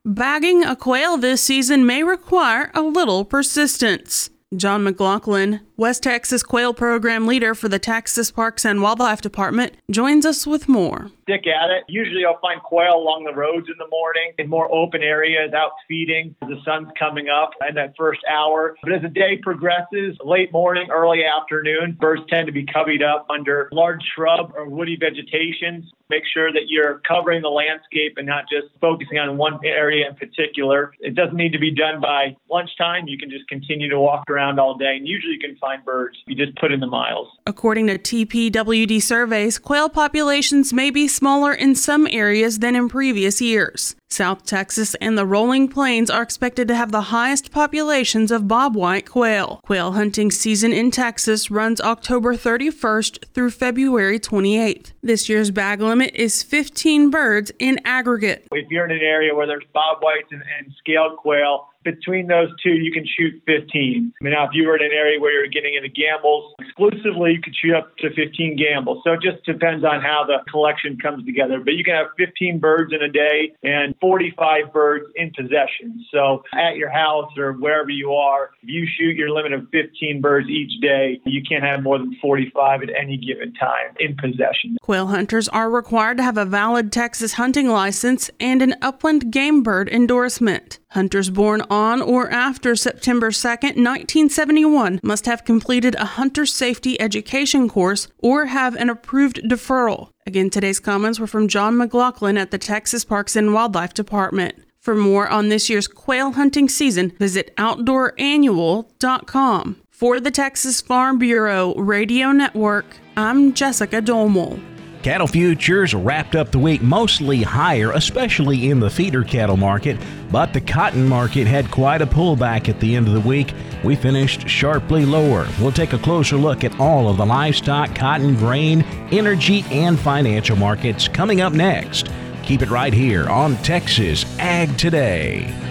Bagging 0.07 0.65
a 0.65 0.77
quail 0.77 1.19
this 1.19 1.43
season 1.43 1.85
may 1.85 2.03
require 2.03 2.71
a 2.73 2.81
little 2.81 3.23
persistence. 3.23 4.31
John 4.57 4.83
McLaughlin, 4.83 5.61
West 5.77 6.03
Texas 6.05 6.43
Quail 6.43 6.73
Program 6.73 7.27
Leader 7.27 7.55
for 7.55 7.69
the 7.69 7.79
Texas 7.79 8.31
Parks 8.31 8.65
and 8.65 8.81
Wildlife 8.81 9.21
Department, 9.21 9.75
joins 9.91 10.25
us 10.25 10.47
with 10.47 10.71
more. 10.71 11.11
Stick 11.25 11.47
at 11.47 11.69
it. 11.69 11.85
Usually 11.87 12.25
I'll 12.25 12.41
find 12.41 12.63
quail 12.63 12.97
along 12.97 13.25
the 13.25 13.35
roads 13.35 13.69
in 13.69 13.75
the 13.79 13.87
morning 13.89 14.33
in 14.39 14.49
more 14.49 14.73
open 14.75 15.03
areas 15.03 15.53
out 15.53 15.73
feeding. 15.87 16.35
The 16.41 16.59
sun's 16.65 16.89
coming 16.99 17.29
up 17.29 17.51
in 17.69 17.75
that 17.75 17.93
first 17.97 18.21
hour. 18.29 18.77
But 18.83 18.95
as 18.95 19.03
the 19.03 19.09
day 19.09 19.37
progresses, 19.37 20.17
late 20.25 20.51
morning, 20.51 20.89
early 20.91 21.25
afternoon, 21.25 21.99
birds 22.01 22.23
tend 22.31 22.47
to 22.47 22.53
be 22.53 22.65
covered 22.65 23.03
up 23.03 23.27
under 23.29 23.69
large 23.71 24.03
shrub 24.17 24.53
or 24.57 24.67
woody 24.67 24.97
vegetation. 24.97 25.89
Make 26.11 26.25
sure 26.35 26.53
that 26.53 26.63
you're 26.67 27.01
covering 27.07 27.41
the 27.43 27.49
landscape 27.49 28.15
and 28.17 28.27
not 28.27 28.45
just 28.51 28.67
focusing 28.81 29.19
on 29.19 29.37
one 29.37 29.61
area 29.65 30.09
in 30.09 30.17
particular. 30.17 30.93
It 30.99 31.15
doesn't 31.15 31.37
need 31.37 31.53
to 31.53 31.59
be 31.59 31.73
done 31.73 32.01
by 32.01 32.37
lunchtime. 32.51 33.07
You 33.07 33.17
can 33.17 33.31
just 33.31 33.49
continue 33.49 33.89
to 33.89 34.01
walk 34.01 34.29
around 34.29 34.59
all 34.59 34.77
day, 34.77 34.97
and 34.97 35.07
usually 35.07 35.35
you 35.35 35.39
can 35.39 35.57
find 35.59 35.85
birds. 35.85 36.19
You 36.27 36.35
just 36.35 36.57
put 36.57 36.73
in 36.73 36.81
the 36.81 36.89
miles. 36.89 37.29
According 37.47 37.87
to 37.87 37.99
TPWD 37.99 39.01
surveys, 39.01 39.59
quail 39.59 39.89
populations 39.89 40.73
may 40.73 40.91
be 40.91 41.07
smaller 41.07 41.53
in 41.53 41.77
some 41.77 42.09
areas 42.11 42.59
than 42.59 42.75
in 42.75 42.89
previous 42.89 43.41
years. 43.41 43.95
South 44.13 44.45
Texas 44.45 44.97
and 44.97 45.17
the 45.17 45.25
rolling 45.25 45.69
plains 45.69 46.11
are 46.11 46.23
expected 46.23 46.67
to 46.67 46.75
have 46.75 46.91
the 46.91 47.13
highest 47.13 47.53
populations 47.53 48.33
of 48.33 48.43
bobwhite 48.43 49.09
quail. 49.09 49.61
Quail 49.63 49.93
hunting 49.93 50.33
season 50.33 50.73
in 50.73 50.91
Texas 50.91 51.49
runs 51.49 51.81
October 51.81 52.35
31st 52.35 53.27
through 53.33 53.51
February 53.51 54.19
28th. 54.19 54.91
This 55.03 55.31
year's 55.31 55.51
bag 55.51 55.81
limit 55.81 56.15
is 56.15 56.43
15 56.43 57.09
birds 57.09 57.51
in 57.59 57.81
aggregate. 57.87 58.47
If 58.53 58.71
you're 58.71 58.85
in 58.85 58.91
an 58.91 59.01
area 59.01 59.35
where 59.35 59.47
there's 59.47 59.65
bobwhites 59.75 60.31
and, 60.31 60.43
and 60.59 60.71
scaled 60.79 61.17
quail, 61.17 61.70
between 61.85 62.27
those 62.27 62.49
two, 62.63 62.73
you 62.73 62.93
can 62.93 63.07
shoot 63.07 63.43
15. 63.47 64.13
I 64.21 64.25
mean, 64.25 64.33
now 64.33 64.45
if 64.45 64.51
you 64.53 64.67
were 64.67 64.77
in 64.77 64.85
an 64.85 64.93
area 64.93 65.21
where 65.21 65.33
you're 65.33 65.51
getting 65.51 65.75
into 65.75 65.89
Gambel's 65.89 66.55
exclusively, 66.61 67.33
you 67.33 67.41
could 67.43 67.55
shoot 67.57 67.75
up 67.75 67.97
to 67.99 68.11
15 68.11 68.59
Gambel's. 68.59 69.03
So 69.05 69.13
it 69.13 69.21
just 69.23 69.45
depends 69.45 69.85
on 69.85 70.01
how 70.01 70.25
the 70.27 70.39
collection 70.51 70.99
comes 71.01 71.25
together. 71.25 71.61
But 71.61 71.75
you 71.75 71.85
can 71.85 71.95
have 71.95 72.09
15 72.19 72.59
birds 72.59 72.93
in 72.93 73.03
a 73.03 73.09
day 73.09 73.53
and 73.63 73.95
45 74.01 74.73
birds 74.73 75.07
in 75.17 75.33
possession. 75.37 76.05
So 76.13 76.43
at 76.55 76.77
your 76.77 76.91
house 76.91 77.31
or 77.39 77.53
wherever 77.55 77.91
you 77.91 78.13
are, 78.13 78.51
if 78.63 78.69
you 78.69 78.87
shoot 78.99 79.17
your 79.17 79.31
limit 79.31 79.53
of 79.53 79.69
15 79.73 80.21
birds 80.21 80.49
each 80.49 80.81
day, 80.81 81.21
you 81.25 81.43
can't 81.49 81.65
have 81.65 81.83
more 81.83 81.99
than 81.99 82.17
45 82.21 82.83
at 82.83 82.89
any 82.91 83.17
given 83.17 83.55
time 83.55 83.95
in 83.99 84.17
possession. 84.17 84.77
Quail 84.83 85.09
hunters 85.09 85.49
are 85.49 85.71
required 85.71 86.17
to 86.19 86.23
have 86.23 86.37
a 86.37 86.45
valid 86.45 86.93
Texas 86.93 87.35
hunting 87.35 87.69
license 87.69 88.31
and 88.39 88.61
an 88.61 88.75
upland 88.83 89.31
game 89.31 89.63
bird 89.63 89.89
endorsement. 89.89 90.80
Hunters 90.91 91.31
born 91.31 91.63
on 91.71 92.03
or 92.03 92.29
after 92.31 92.75
September 92.75 93.31
2, 93.31 93.49
1971 93.49 94.99
must 95.03 95.25
have 95.27 95.45
completed 95.45 95.95
a 95.95 96.05
hunter 96.05 96.45
safety 96.45 97.01
education 97.01 97.69
course 97.69 98.09
or 98.19 98.47
have 98.47 98.75
an 98.75 98.91
approved 98.91 99.37
deferral. 99.45 100.09
Again, 100.27 100.51
today's 100.51 100.81
comments 100.81 101.21
were 101.21 101.29
from 101.29 101.47
John 101.47 101.77
McLaughlin 101.77 102.37
at 102.37 102.51
the 102.51 102.59
Texas 102.59 103.05
Parks 103.05 103.37
and 103.37 103.55
Wildlife 103.55 103.95
Department. 103.95 104.57
For 104.81 104.97
more 104.97 105.29
on 105.29 105.49
this 105.49 105.71
year's 105.71 105.87
quail 105.87 106.33
hunting 106.33 106.69
season, 106.69 107.13
visit 107.19 107.55
OutdoorAnnual.com. 107.57 109.77
For 109.91 110.19
the 110.19 110.31
Texas 110.31 110.81
Farm 110.81 111.19
Bureau 111.19 111.75
Radio 111.75 112.33
Network, 112.33 112.87
I'm 113.17 113.53
Jessica 113.53 114.01
Domel. 114.01 114.80
Cattle 115.03 115.27
futures 115.27 115.95
wrapped 115.95 116.37
up 116.37 116.51
the 116.51 116.59
week 116.59 116.83
mostly 116.83 117.43
higher, 117.43 117.93
especially 117.93 118.69
in 118.69 118.81
the 118.81 118.91
feeder 118.91 119.25
cattle 119.25 119.57
market, 119.57 119.97
but 120.31 120.53
the 120.53 120.61
cotton 120.61 121.09
market 121.09 121.47
had 121.47 121.71
quite 121.71 122.03
a 122.03 122.07
pullback 122.07 122.69
at 122.69 122.79
the 122.81 122.97
end 122.97 123.09
of 123.09 123.15
the 123.15 123.21
week. 123.21 123.55
We 123.83 123.97
finished 123.97 124.47
sharply 124.47 125.07
lower. 125.07 125.49
We'll 125.59 125.73
take 125.73 125.95
a 125.95 125.99
closer 125.99 126.37
look 126.37 126.65
at 126.65 126.79
all 126.79 127.09
of 127.09 127.17
the 127.17 127.25
livestock, 127.25 127.95
cotton, 127.95 128.35
grain, 128.35 128.83
energy, 129.11 129.65
and 129.71 129.99
financial 129.99 130.57
markets 130.57 131.09
coming 131.09 131.41
up 131.41 131.55
next. 131.55 132.11
Keep 132.43 132.61
it 132.61 132.69
right 132.69 132.93
here 132.93 133.27
on 133.31 133.57
Texas 133.59 134.27
Ag 134.39 134.77
Today. 134.77 135.70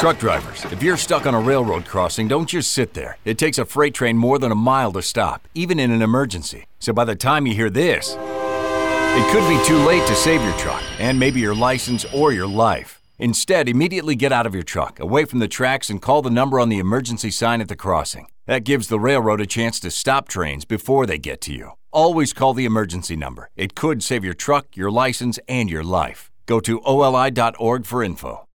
Truck 0.00 0.18
drivers, 0.18 0.64
if 0.72 0.82
you're 0.82 0.96
stuck 0.96 1.26
on 1.26 1.34
a 1.34 1.40
railroad 1.40 1.84
crossing, 1.84 2.26
don't 2.26 2.48
just 2.48 2.72
sit 2.72 2.94
there. 2.94 3.18
It 3.26 3.36
takes 3.36 3.58
a 3.58 3.66
freight 3.66 3.92
train 3.92 4.16
more 4.16 4.38
than 4.38 4.50
a 4.50 4.54
mile 4.54 4.92
to 4.92 5.02
stop, 5.02 5.46
even 5.54 5.78
in 5.78 5.90
an 5.90 6.00
emergency. 6.00 6.64
So 6.78 6.94
by 6.94 7.04
the 7.04 7.14
time 7.14 7.46
you 7.46 7.52
hear 7.52 7.68
this, 7.68 8.16
it 8.18 9.30
could 9.30 9.46
be 9.46 9.62
too 9.66 9.76
late 9.84 10.06
to 10.06 10.14
save 10.14 10.42
your 10.42 10.56
truck 10.56 10.82
and 10.98 11.20
maybe 11.20 11.40
your 11.40 11.54
license 11.54 12.06
or 12.14 12.32
your 12.32 12.46
life. 12.46 13.02
Instead, 13.18 13.68
immediately 13.68 14.16
get 14.16 14.32
out 14.32 14.46
of 14.46 14.54
your 14.54 14.62
truck, 14.62 14.98
away 14.98 15.26
from 15.26 15.38
the 15.38 15.46
tracks, 15.46 15.90
and 15.90 16.00
call 16.00 16.22
the 16.22 16.30
number 16.30 16.58
on 16.58 16.70
the 16.70 16.78
emergency 16.78 17.30
sign 17.30 17.60
at 17.60 17.68
the 17.68 17.76
crossing. 17.76 18.26
That 18.46 18.64
gives 18.64 18.88
the 18.88 18.98
railroad 18.98 19.42
a 19.42 19.46
chance 19.46 19.78
to 19.80 19.90
stop 19.90 20.28
trains 20.28 20.64
before 20.64 21.04
they 21.04 21.18
get 21.18 21.42
to 21.42 21.52
you. 21.52 21.72
Always 21.92 22.32
call 22.32 22.54
the 22.54 22.64
emergency 22.64 23.16
number. 23.16 23.50
It 23.54 23.74
could 23.74 24.02
save 24.02 24.24
your 24.24 24.32
truck, 24.32 24.78
your 24.78 24.90
license, 24.90 25.38
and 25.46 25.68
your 25.68 25.84
life. 25.84 26.30
Go 26.46 26.58
to 26.60 26.80
oli.org 26.86 27.84
for 27.84 28.02
info. 28.02 28.46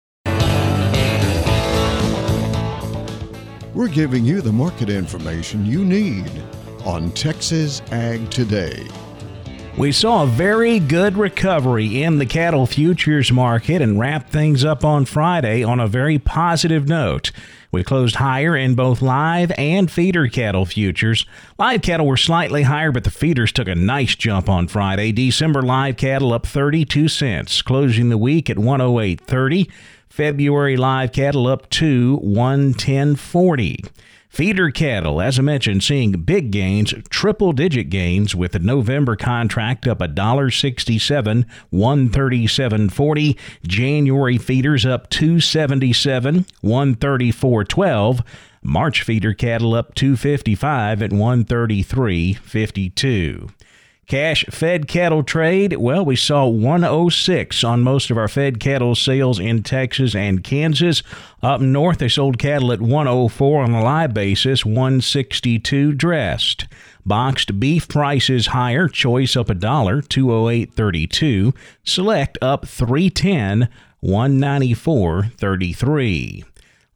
We're 3.74 3.88
giving 3.88 4.24
you 4.24 4.40
the 4.40 4.52
market 4.52 4.88
information 4.88 5.66
you 5.66 5.84
need 5.84 6.30
on 6.84 7.10
Texas 7.10 7.82
Ag 7.90 8.30
Today. 8.30 8.86
We 9.76 9.90
saw 9.90 10.22
a 10.22 10.28
very 10.28 10.78
good 10.78 11.16
recovery 11.16 12.04
in 12.04 12.18
the 12.18 12.26
cattle 12.26 12.66
futures 12.66 13.32
market 13.32 13.82
and 13.82 13.98
wrapped 13.98 14.30
things 14.30 14.64
up 14.64 14.84
on 14.84 15.06
Friday 15.06 15.64
on 15.64 15.80
a 15.80 15.88
very 15.88 16.20
positive 16.20 16.86
note. 16.86 17.32
We 17.72 17.82
closed 17.82 18.14
higher 18.14 18.56
in 18.56 18.76
both 18.76 19.02
live 19.02 19.50
and 19.58 19.90
feeder 19.90 20.28
cattle 20.28 20.64
futures. 20.64 21.26
Live 21.58 21.82
cattle 21.82 22.06
were 22.06 22.16
slightly 22.16 22.62
higher, 22.62 22.92
but 22.92 23.02
the 23.02 23.10
feeders 23.10 23.50
took 23.50 23.66
a 23.66 23.74
nice 23.74 24.14
jump 24.14 24.48
on 24.48 24.68
Friday. 24.68 25.10
December 25.10 25.62
live 25.62 25.96
cattle 25.96 26.32
up 26.32 26.46
32 26.46 27.08
cents, 27.08 27.60
closing 27.60 28.10
the 28.10 28.18
week 28.18 28.48
at 28.48 28.56
108.30. 28.56 29.68
February 30.14 30.76
live 30.76 31.10
cattle 31.10 31.48
up 31.48 31.68
to 31.68 32.20
110.40. 32.22 33.88
Feeder 34.28 34.70
cattle, 34.70 35.20
as 35.20 35.40
I 35.40 35.42
mentioned, 35.42 35.82
seeing 35.82 36.12
big 36.12 36.52
gains, 36.52 36.94
triple 37.10 37.52
digit 37.52 37.90
gains 37.90 38.32
with 38.32 38.52
the 38.52 38.60
November 38.60 39.16
contract 39.16 39.88
up 39.88 39.98
$1.67, 39.98 41.46
137.40. 41.72 43.36
January 43.66 44.38
feeders 44.38 44.86
up 44.86 45.10
277, 45.10 46.44
134.12. 46.62 48.24
March 48.62 49.02
feeder 49.02 49.34
cattle 49.34 49.74
up 49.74 49.96
255 49.96 51.02
at 51.02 51.10
133.52. 51.10 53.50
Cash 54.06 54.44
fed 54.50 54.86
cattle 54.86 55.22
trade, 55.22 55.78
well, 55.78 56.04
we 56.04 56.14
saw 56.14 56.46
106 56.46 57.64
on 57.64 57.82
most 57.82 58.10
of 58.10 58.18
our 58.18 58.28
fed 58.28 58.60
cattle 58.60 58.94
sales 58.94 59.38
in 59.38 59.62
Texas 59.62 60.14
and 60.14 60.44
Kansas. 60.44 61.02
Up 61.42 61.62
north, 61.62 61.96
they 61.98 62.08
sold 62.08 62.38
cattle 62.38 62.70
at 62.70 62.82
104 62.82 63.64
on 63.64 63.72
a 63.72 63.82
live 63.82 64.12
basis, 64.12 64.62
162 64.64 65.94
dressed. 65.94 66.66
Boxed 67.06 67.58
beef 67.58 67.88
prices 67.88 68.48
higher, 68.48 68.88
choice 68.88 69.36
up 69.36 69.48
a 69.48 69.54
dollar, 69.54 70.02
208.32. 70.02 71.54
Select 71.82 72.36
up 72.42 72.66
310, 72.66 73.70
194.33. 74.02 76.44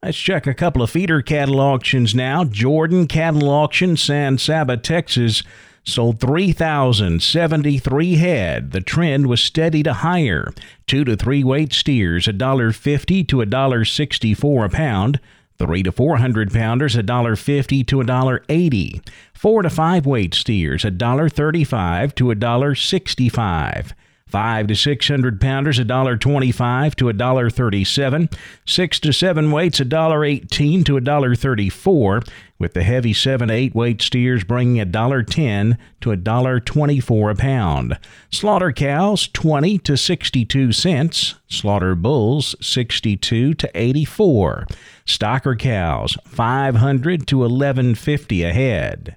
Let's 0.02 0.18
check 0.18 0.46
a 0.46 0.54
couple 0.54 0.82
of 0.82 0.90
feeder 0.90 1.22
cattle 1.22 1.58
auctions 1.58 2.14
now. 2.14 2.44
Jordan 2.44 3.06
Cattle 3.06 3.48
Auction, 3.48 3.96
San 3.96 4.36
Saba, 4.38 4.76
Texas 4.76 5.42
sold 5.88 6.20
3,073 6.20 8.16
head. 8.16 8.72
The 8.72 8.80
trend 8.80 9.26
was 9.26 9.40
steady 9.40 9.82
to 9.82 9.94
higher. 9.94 10.52
Two 10.86 11.04
to 11.04 11.16
three 11.16 11.42
weight 11.42 11.72
steers, 11.72 12.26
$1.50 12.26 13.26
to 13.28 13.36
$1.64 13.36 14.64
a 14.64 14.68
pound. 14.68 15.20
Three 15.58 15.82
to 15.82 15.90
four 15.90 16.18
hundred 16.18 16.52
pounders, 16.52 16.94
$1.50 16.94 17.86
to 17.88 17.96
$1.80. 17.96 19.08
Four 19.34 19.62
to 19.62 19.70
five 19.70 20.06
weight 20.06 20.34
steers, 20.34 20.84
$1.35 20.84 22.14
to 22.14 22.24
$1.65. 22.26 23.92
Five 24.28 24.66
to 24.66 24.76
six 24.76 25.08
hundred 25.08 25.40
pounders, 25.40 25.78
a 25.78 25.84
dollar 25.84 26.18
twenty-five 26.18 26.94
to 26.96 27.08
a 27.08 27.14
dollar 27.14 27.48
thirty-seven. 27.48 28.28
Six 28.66 29.00
to 29.00 29.12
seven 29.12 29.50
weights, 29.50 29.80
a 29.80 29.86
dollar 29.86 30.22
eighteen 30.22 30.84
to 30.84 30.98
a 30.98 31.00
dollar 31.00 31.34
thirty-four. 31.34 32.22
With 32.58 32.74
the 32.74 32.82
heavy 32.82 33.14
seven 33.14 33.48
to 33.48 33.54
eight 33.54 33.74
weight 33.74 34.02
steers 34.02 34.44
bringing 34.44 34.80
a 34.80 34.84
dollar 34.84 35.22
ten 35.22 35.78
to 36.02 36.10
a 36.10 36.16
dollar 36.16 36.60
twenty-four 36.60 37.30
a 37.30 37.34
pound. 37.36 37.98
Slaughter 38.30 38.72
cows 38.72 39.28
twenty 39.28 39.78
to 39.78 39.96
sixty-two 39.96 40.72
cents. 40.72 41.36
Slaughter 41.48 41.94
bulls 41.94 42.54
sixty-two 42.60 43.54
to 43.54 43.70
eighty-four. 43.74 44.66
Stocker 45.06 45.58
cows 45.58 46.18
five 46.26 46.74
hundred 46.74 47.26
to 47.28 47.44
eleven 47.44 47.94
fifty 47.94 48.42
a 48.42 48.52
head. 48.52 49.16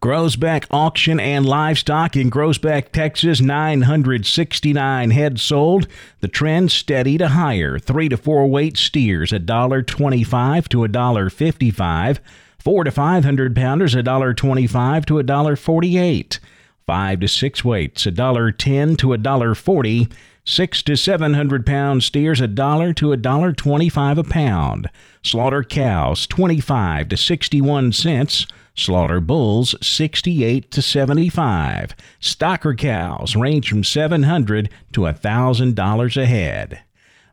Groesbeck 0.00 0.64
Auction 0.70 1.18
and 1.18 1.44
Livestock 1.44 2.14
in 2.14 2.30
Groesbeck, 2.30 2.92
Texas, 2.92 3.40
969 3.40 5.10
head 5.10 5.40
sold. 5.40 5.88
The 6.20 6.28
trend 6.28 6.70
steady 6.70 7.18
to 7.18 7.28
higher. 7.28 7.80
3 7.80 8.08
to 8.10 8.16
4 8.16 8.46
weight 8.48 8.76
steers, 8.76 9.32
$1.25 9.32 10.68
to 10.68 10.78
$1.55. 10.78 12.18
4 12.60 12.84
to 12.84 12.90
500 12.92 13.56
pounders, 13.56 13.94
$1.25 13.96 15.04
to 15.06 15.14
$1.48. 15.14 16.38
5 16.86 17.20
to 17.20 17.28
6 17.28 17.64
weights, 17.64 18.04
$1.10 18.04 18.98
to 18.98 19.08
$1.40. 19.08 20.12
6 20.44 20.82
to 20.84 20.96
700 20.96 21.66
pound 21.66 22.02
steers, 22.02 22.40
$1 22.40 22.96
to 22.96 23.06
$1.25 23.08 24.18
a 24.18 24.24
pound. 24.24 24.88
Slaughter 25.22 25.62
cows, 25.62 26.26
25 26.26 27.08
to 27.08 27.16
61 27.16 27.92
cents. 27.92 28.46
Slaughter 28.78 29.20
bulls 29.20 29.74
68 29.80 30.70
to 30.70 30.80
75. 30.80 31.96
Stocker 32.20 32.78
cows 32.78 33.34
range 33.34 33.68
from 33.68 33.82
700 33.82 34.70
to 34.92 35.00
$1,000 35.02 36.16
a 36.16 36.26
head. 36.26 36.82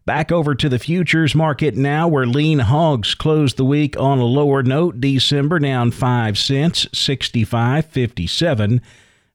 Back 0.06 0.32
over 0.32 0.56
to 0.56 0.70
the 0.70 0.80
futures 0.80 1.34
market 1.34 1.76
now, 1.76 2.08
where 2.08 2.28
lean 2.28 2.60
hogs 2.60 3.16
closed 3.16 3.58
the 3.58 3.66
week 3.66 4.00
on 4.00 4.20
a 4.20 4.26
lower 4.26 4.62
note. 4.62 5.02
December 5.02 5.58
down 5.60 5.90
5 5.92 6.38
cents, 6.38 6.86
65.57. 6.88 8.82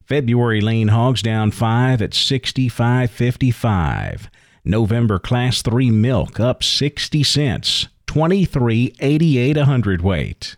February 0.05 0.61
lean 0.61 0.87
hogs 0.89 1.21
down 1.21 1.51
5 1.51 2.01
at 2.01 2.11
65.55. 2.11 4.27
November 4.63 5.19
class 5.19 5.61
3 5.61 5.91
milk 5.91 6.39
up 6.39 6.63
60 6.63 7.23
cents, 7.23 7.89
23.88 8.07 9.57
a 9.57 9.65
hundredweight. 9.65 10.55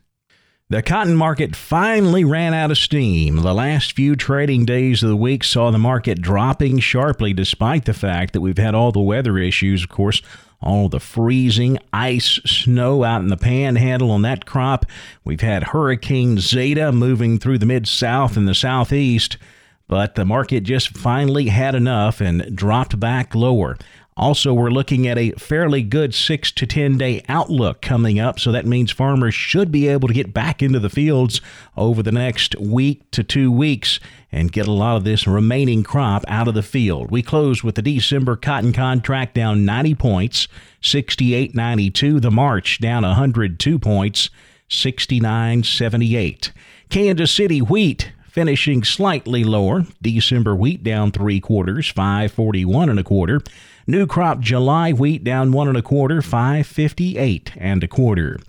The 0.70 0.82
cotton 0.82 1.16
market 1.16 1.56
finally 1.56 2.24
ran 2.24 2.54
out 2.54 2.72
of 2.72 2.78
steam. 2.78 3.36
The 3.38 3.54
last 3.54 3.92
few 3.94 4.16
trading 4.16 4.66
days 4.66 5.04
of 5.04 5.10
the 5.10 5.16
week 5.16 5.44
saw 5.44 5.72
the 5.72 5.78
market 5.78 6.22
dropping 6.22 6.80
sharply, 6.80 7.34
despite 7.34 7.86
the 7.86 7.94
fact 7.94 8.34
that 8.34 8.42
we've 8.42 8.58
had 8.58 8.74
all 8.74 8.92
the 8.92 9.02
weather 9.02 9.38
issues, 9.38 9.84
of 9.84 9.90
course, 9.90 10.22
all 10.62 10.88
the 10.88 11.02
freezing 11.02 11.78
ice, 11.92 12.40
snow 12.46 13.04
out 13.04 13.22
in 13.22 13.28
the 13.28 13.38
panhandle 13.38 14.10
on 14.10 14.22
that 14.22 14.46
crop. 14.46 14.86
We've 15.26 15.42
had 15.42 15.64
Hurricane 15.64 16.40
Zeta 16.40 16.94
moving 16.94 17.40
through 17.40 17.58
the 17.58 17.66
mid 17.66 17.86
south 17.86 18.38
and 18.38 18.48
the 18.48 18.56
southeast, 18.56 19.38
but 19.90 20.16
the 20.16 20.26
market 20.26 20.62
just 20.62 20.98
finally 20.98 21.50
had 21.50 21.76
enough 21.76 22.22
and 22.22 22.56
dropped 22.56 22.98
back 23.00 23.36
lower. 23.36 23.78
Also, 24.16 24.54
we're 24.54 24.70
looking 24.70 25.08
at 25.08 25.18
a 25.18 25.32
fairly 25.32 25.82
good 25.82 26.14
six 26.14 26.52
to 26.52 26.68
10 26.68 26.98
day 26.98 27.24
outlook 27.28 27.82
coming 27.82 28.20
up, 28.20 28.40
so 28.40 28.52
that 28.52 28.66
means 28.66 28.92
farmers 28.92 29.34
should 29.34 29.72
be 29.72 29.88
able 29.88 30.08
to 30.08 30.14
get 30.14 30.34
back 30.34 30.62
into 30.62 30.80
the 30.80 30.90
fields 30.90 31.42
over 31.76 32.04
the 32.04 32.12
next 32.12 32.56
week 32.60 33.10
to 33.12 33.24
two 33.24 33.52
weeks 33.52 34.00
and 34.32 34.52
get 34.52 34.68
a 34.68 34.72
lot 34.72 34.98
of 34.98 35.04
this 35.04 35.26
remaining 35.26 35.84
crop 35.84 36.24
out 36.28 36.48
of 36.48 36.54
the 36.54 36.64
field. 36.64 37.10
We 37.10 37.24
close 37.24 37.64
with 37.64 37.76
the 37.76 37.82
December 37.82 38.36
cotton 38.36 38.74
contract 38.74 39.34
down 39.34 39.66
90 39.66 39.96
points, 39.96 40.48
68.92. 40.82 42.22
The 42.22 42.32
March 42.32 42.80
down 42.80 43.04
102 43.04 43.80
points, 43.80 44.30
69.78. 44.70 46.52
Kansas 46.90 47.32
City 47.32 47.62
wheat 47.62 48.12
finishing 48.34 48.84
slightly 48.84 49.44
lower. 49.44 49.86
December 50.02 50.56
wheat 50.56 50.84
down 50.84 51.12
three 51.12 51.40
quarters, 51.40 51.88
541 51.90 52.90
and 52.90 53.00
a 53.00 53.04
quarter. 53.04 53.42
New 53.86 54.08
crop 54.08 54.40
July 54.40 54.94
wheat 54.94 55.24
down 55.24 55.52
one 55.52 55.68
and 55.68 55.78
a 55.78 55.82
quarter, 55.82 56.22
558 56.22 57.52
and 57.58 57.84
a 57.84 57.88
quarter. 57.88 58.40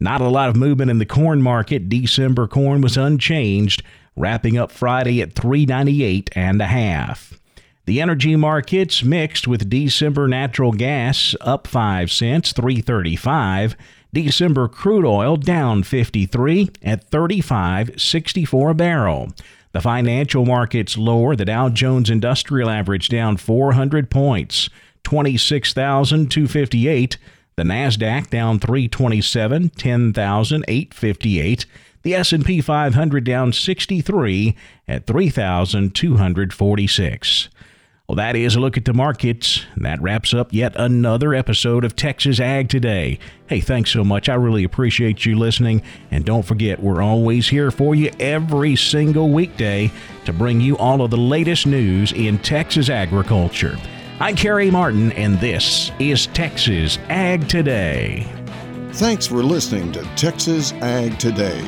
Not 0.00 0.20
a 0.20 0.28
lot 0.28 0.48
of 0.48 0.56
movement 0.56 0.90
in 0.90 0.98
the 0.98 1.06
corn 1.06 1.42
market. 1.42 1.88
December 1.88 2.46
corn 2.46 2.80
was 2.80 2.96
unchanged, 2.96 3.82
wrapping 4.16 4.56
up 4.56 4.70
Friday 4.70 5.20
at 5.20 5.34
398 5.34 6.30
and 6.34 6.62
a 6.62 6.66
half. 6.66 7.38
The 7.84 8.00
energy 8.00 8.36
markets 8.36 9.02
mixed 9.02 9.48
with 9.48 9.68
December 9.68 10.28
natural 10.28 10.72
gas 10.72 11.34
up 11.40 11.66
5 11.66 12.10
cents, 12.10 12.52
335. 12.52 13.76
December 14.12 14.68
crude 14.68 15.04
oil 15.04 15.36
down 15.36 15.82
53 15.82 16.70
at 16.82 17.10
35.64 17.10 18.70
a 18.70 18.74
barrel. 18.74 19.32
The 19.72 19.80
financial 19.80 20.46
markets 20.46 20.96
lower. 20.96 21.34
The 21.36 21.44
Dow 21.44 21.68
Jones 21.68 22.10
Industrial 22.10 22.70
Average 22.70 23.08
down 23.08 23.36
400 23.36 24.10
points, 24.10 24.70
26,258. 25.04 27.18
The 27.56 27.62
Nasdaq 27.64 28.30
down 28.30 28.60
327, 28.60 29.70
10,858. 29.70 31.66
The 32.02 32.14
S&P 32.14 32.60
500 32.60 33.24
down 33.24 33.52
63 33.52 34.56
at 34.86 35.06
3,246. 35.06 37.48
Well, 38.08 38.16
that 38.16 38.36
is 38.36 38.56
a 38.56 38.60
look 38.60 38.78
at 38.78 38.86
the 38.86 38.94
markets. 38.94 39.66
That 39.76 40.00
wraps 40.00 40.32
up 40.32 40.50
yet 40.50 40.72
another 40.76 41.34
episode 41.34 41.84
of 41.84 41.94
Texas 41.94 42.40
Ag 42.40 42.70
Today. 42.70 43.18
Hey, 43.48 43.60
thanks 43.60 43.90
so 43.90 44.02
much. 44.02 44.30
I 44.30 44.34
really 44.34 44.64
appreciate 44.64 45.26
you 45.26 45.38
listening. 45.38 45.82
And 46.10 46.24
don't 46.24 46.42
forget, 46.46 46.82
we're 46.82 47.02
always 47.02 47.48
here 47.50 47.70
for 47.70 47.94
you 47.94 48.10
every 48.18 48.76
single 48.76 49.28
weekday 49.28 49.92
to 50.24 50.32
bring 50.32 50.58
you 50.58 50.78
all 50.78 51.02
of 51.02 51.10
the 51.10 51.18
latest 51.18 51.66
news 51.66 52.12
in 52.12 52.38
Texas 52.38 52.88
agriculture. 52.88 53.76
I'm 54.20 54.36
Kerry 54.36 54.70
Martin, 54.70 55.12
and 55.12 55.38
this 55.38 55.92
is 55.98 56.28
Texas 56.28 56.98
Ag 57.10 57.46
Today. 57.46 58.26
Thanks 58.92 59.26
for 59.26 59.42
listening 59.42 59.92
to 59.92 60.02
Texas 60.16 60.72
Ag 60.80 61.18
Today. 61.18 61.62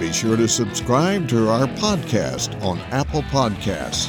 Be 0.00 0.14
sure 0.14 0.38
to 0.38 0.48
subscribe 0.48 1.28
to 1.28 1.50
our 1.50 1.66
podcast 1.66 2.58
on 2.62 2.78
Apple 2.90 3.20
Podcasts 3.24 4.08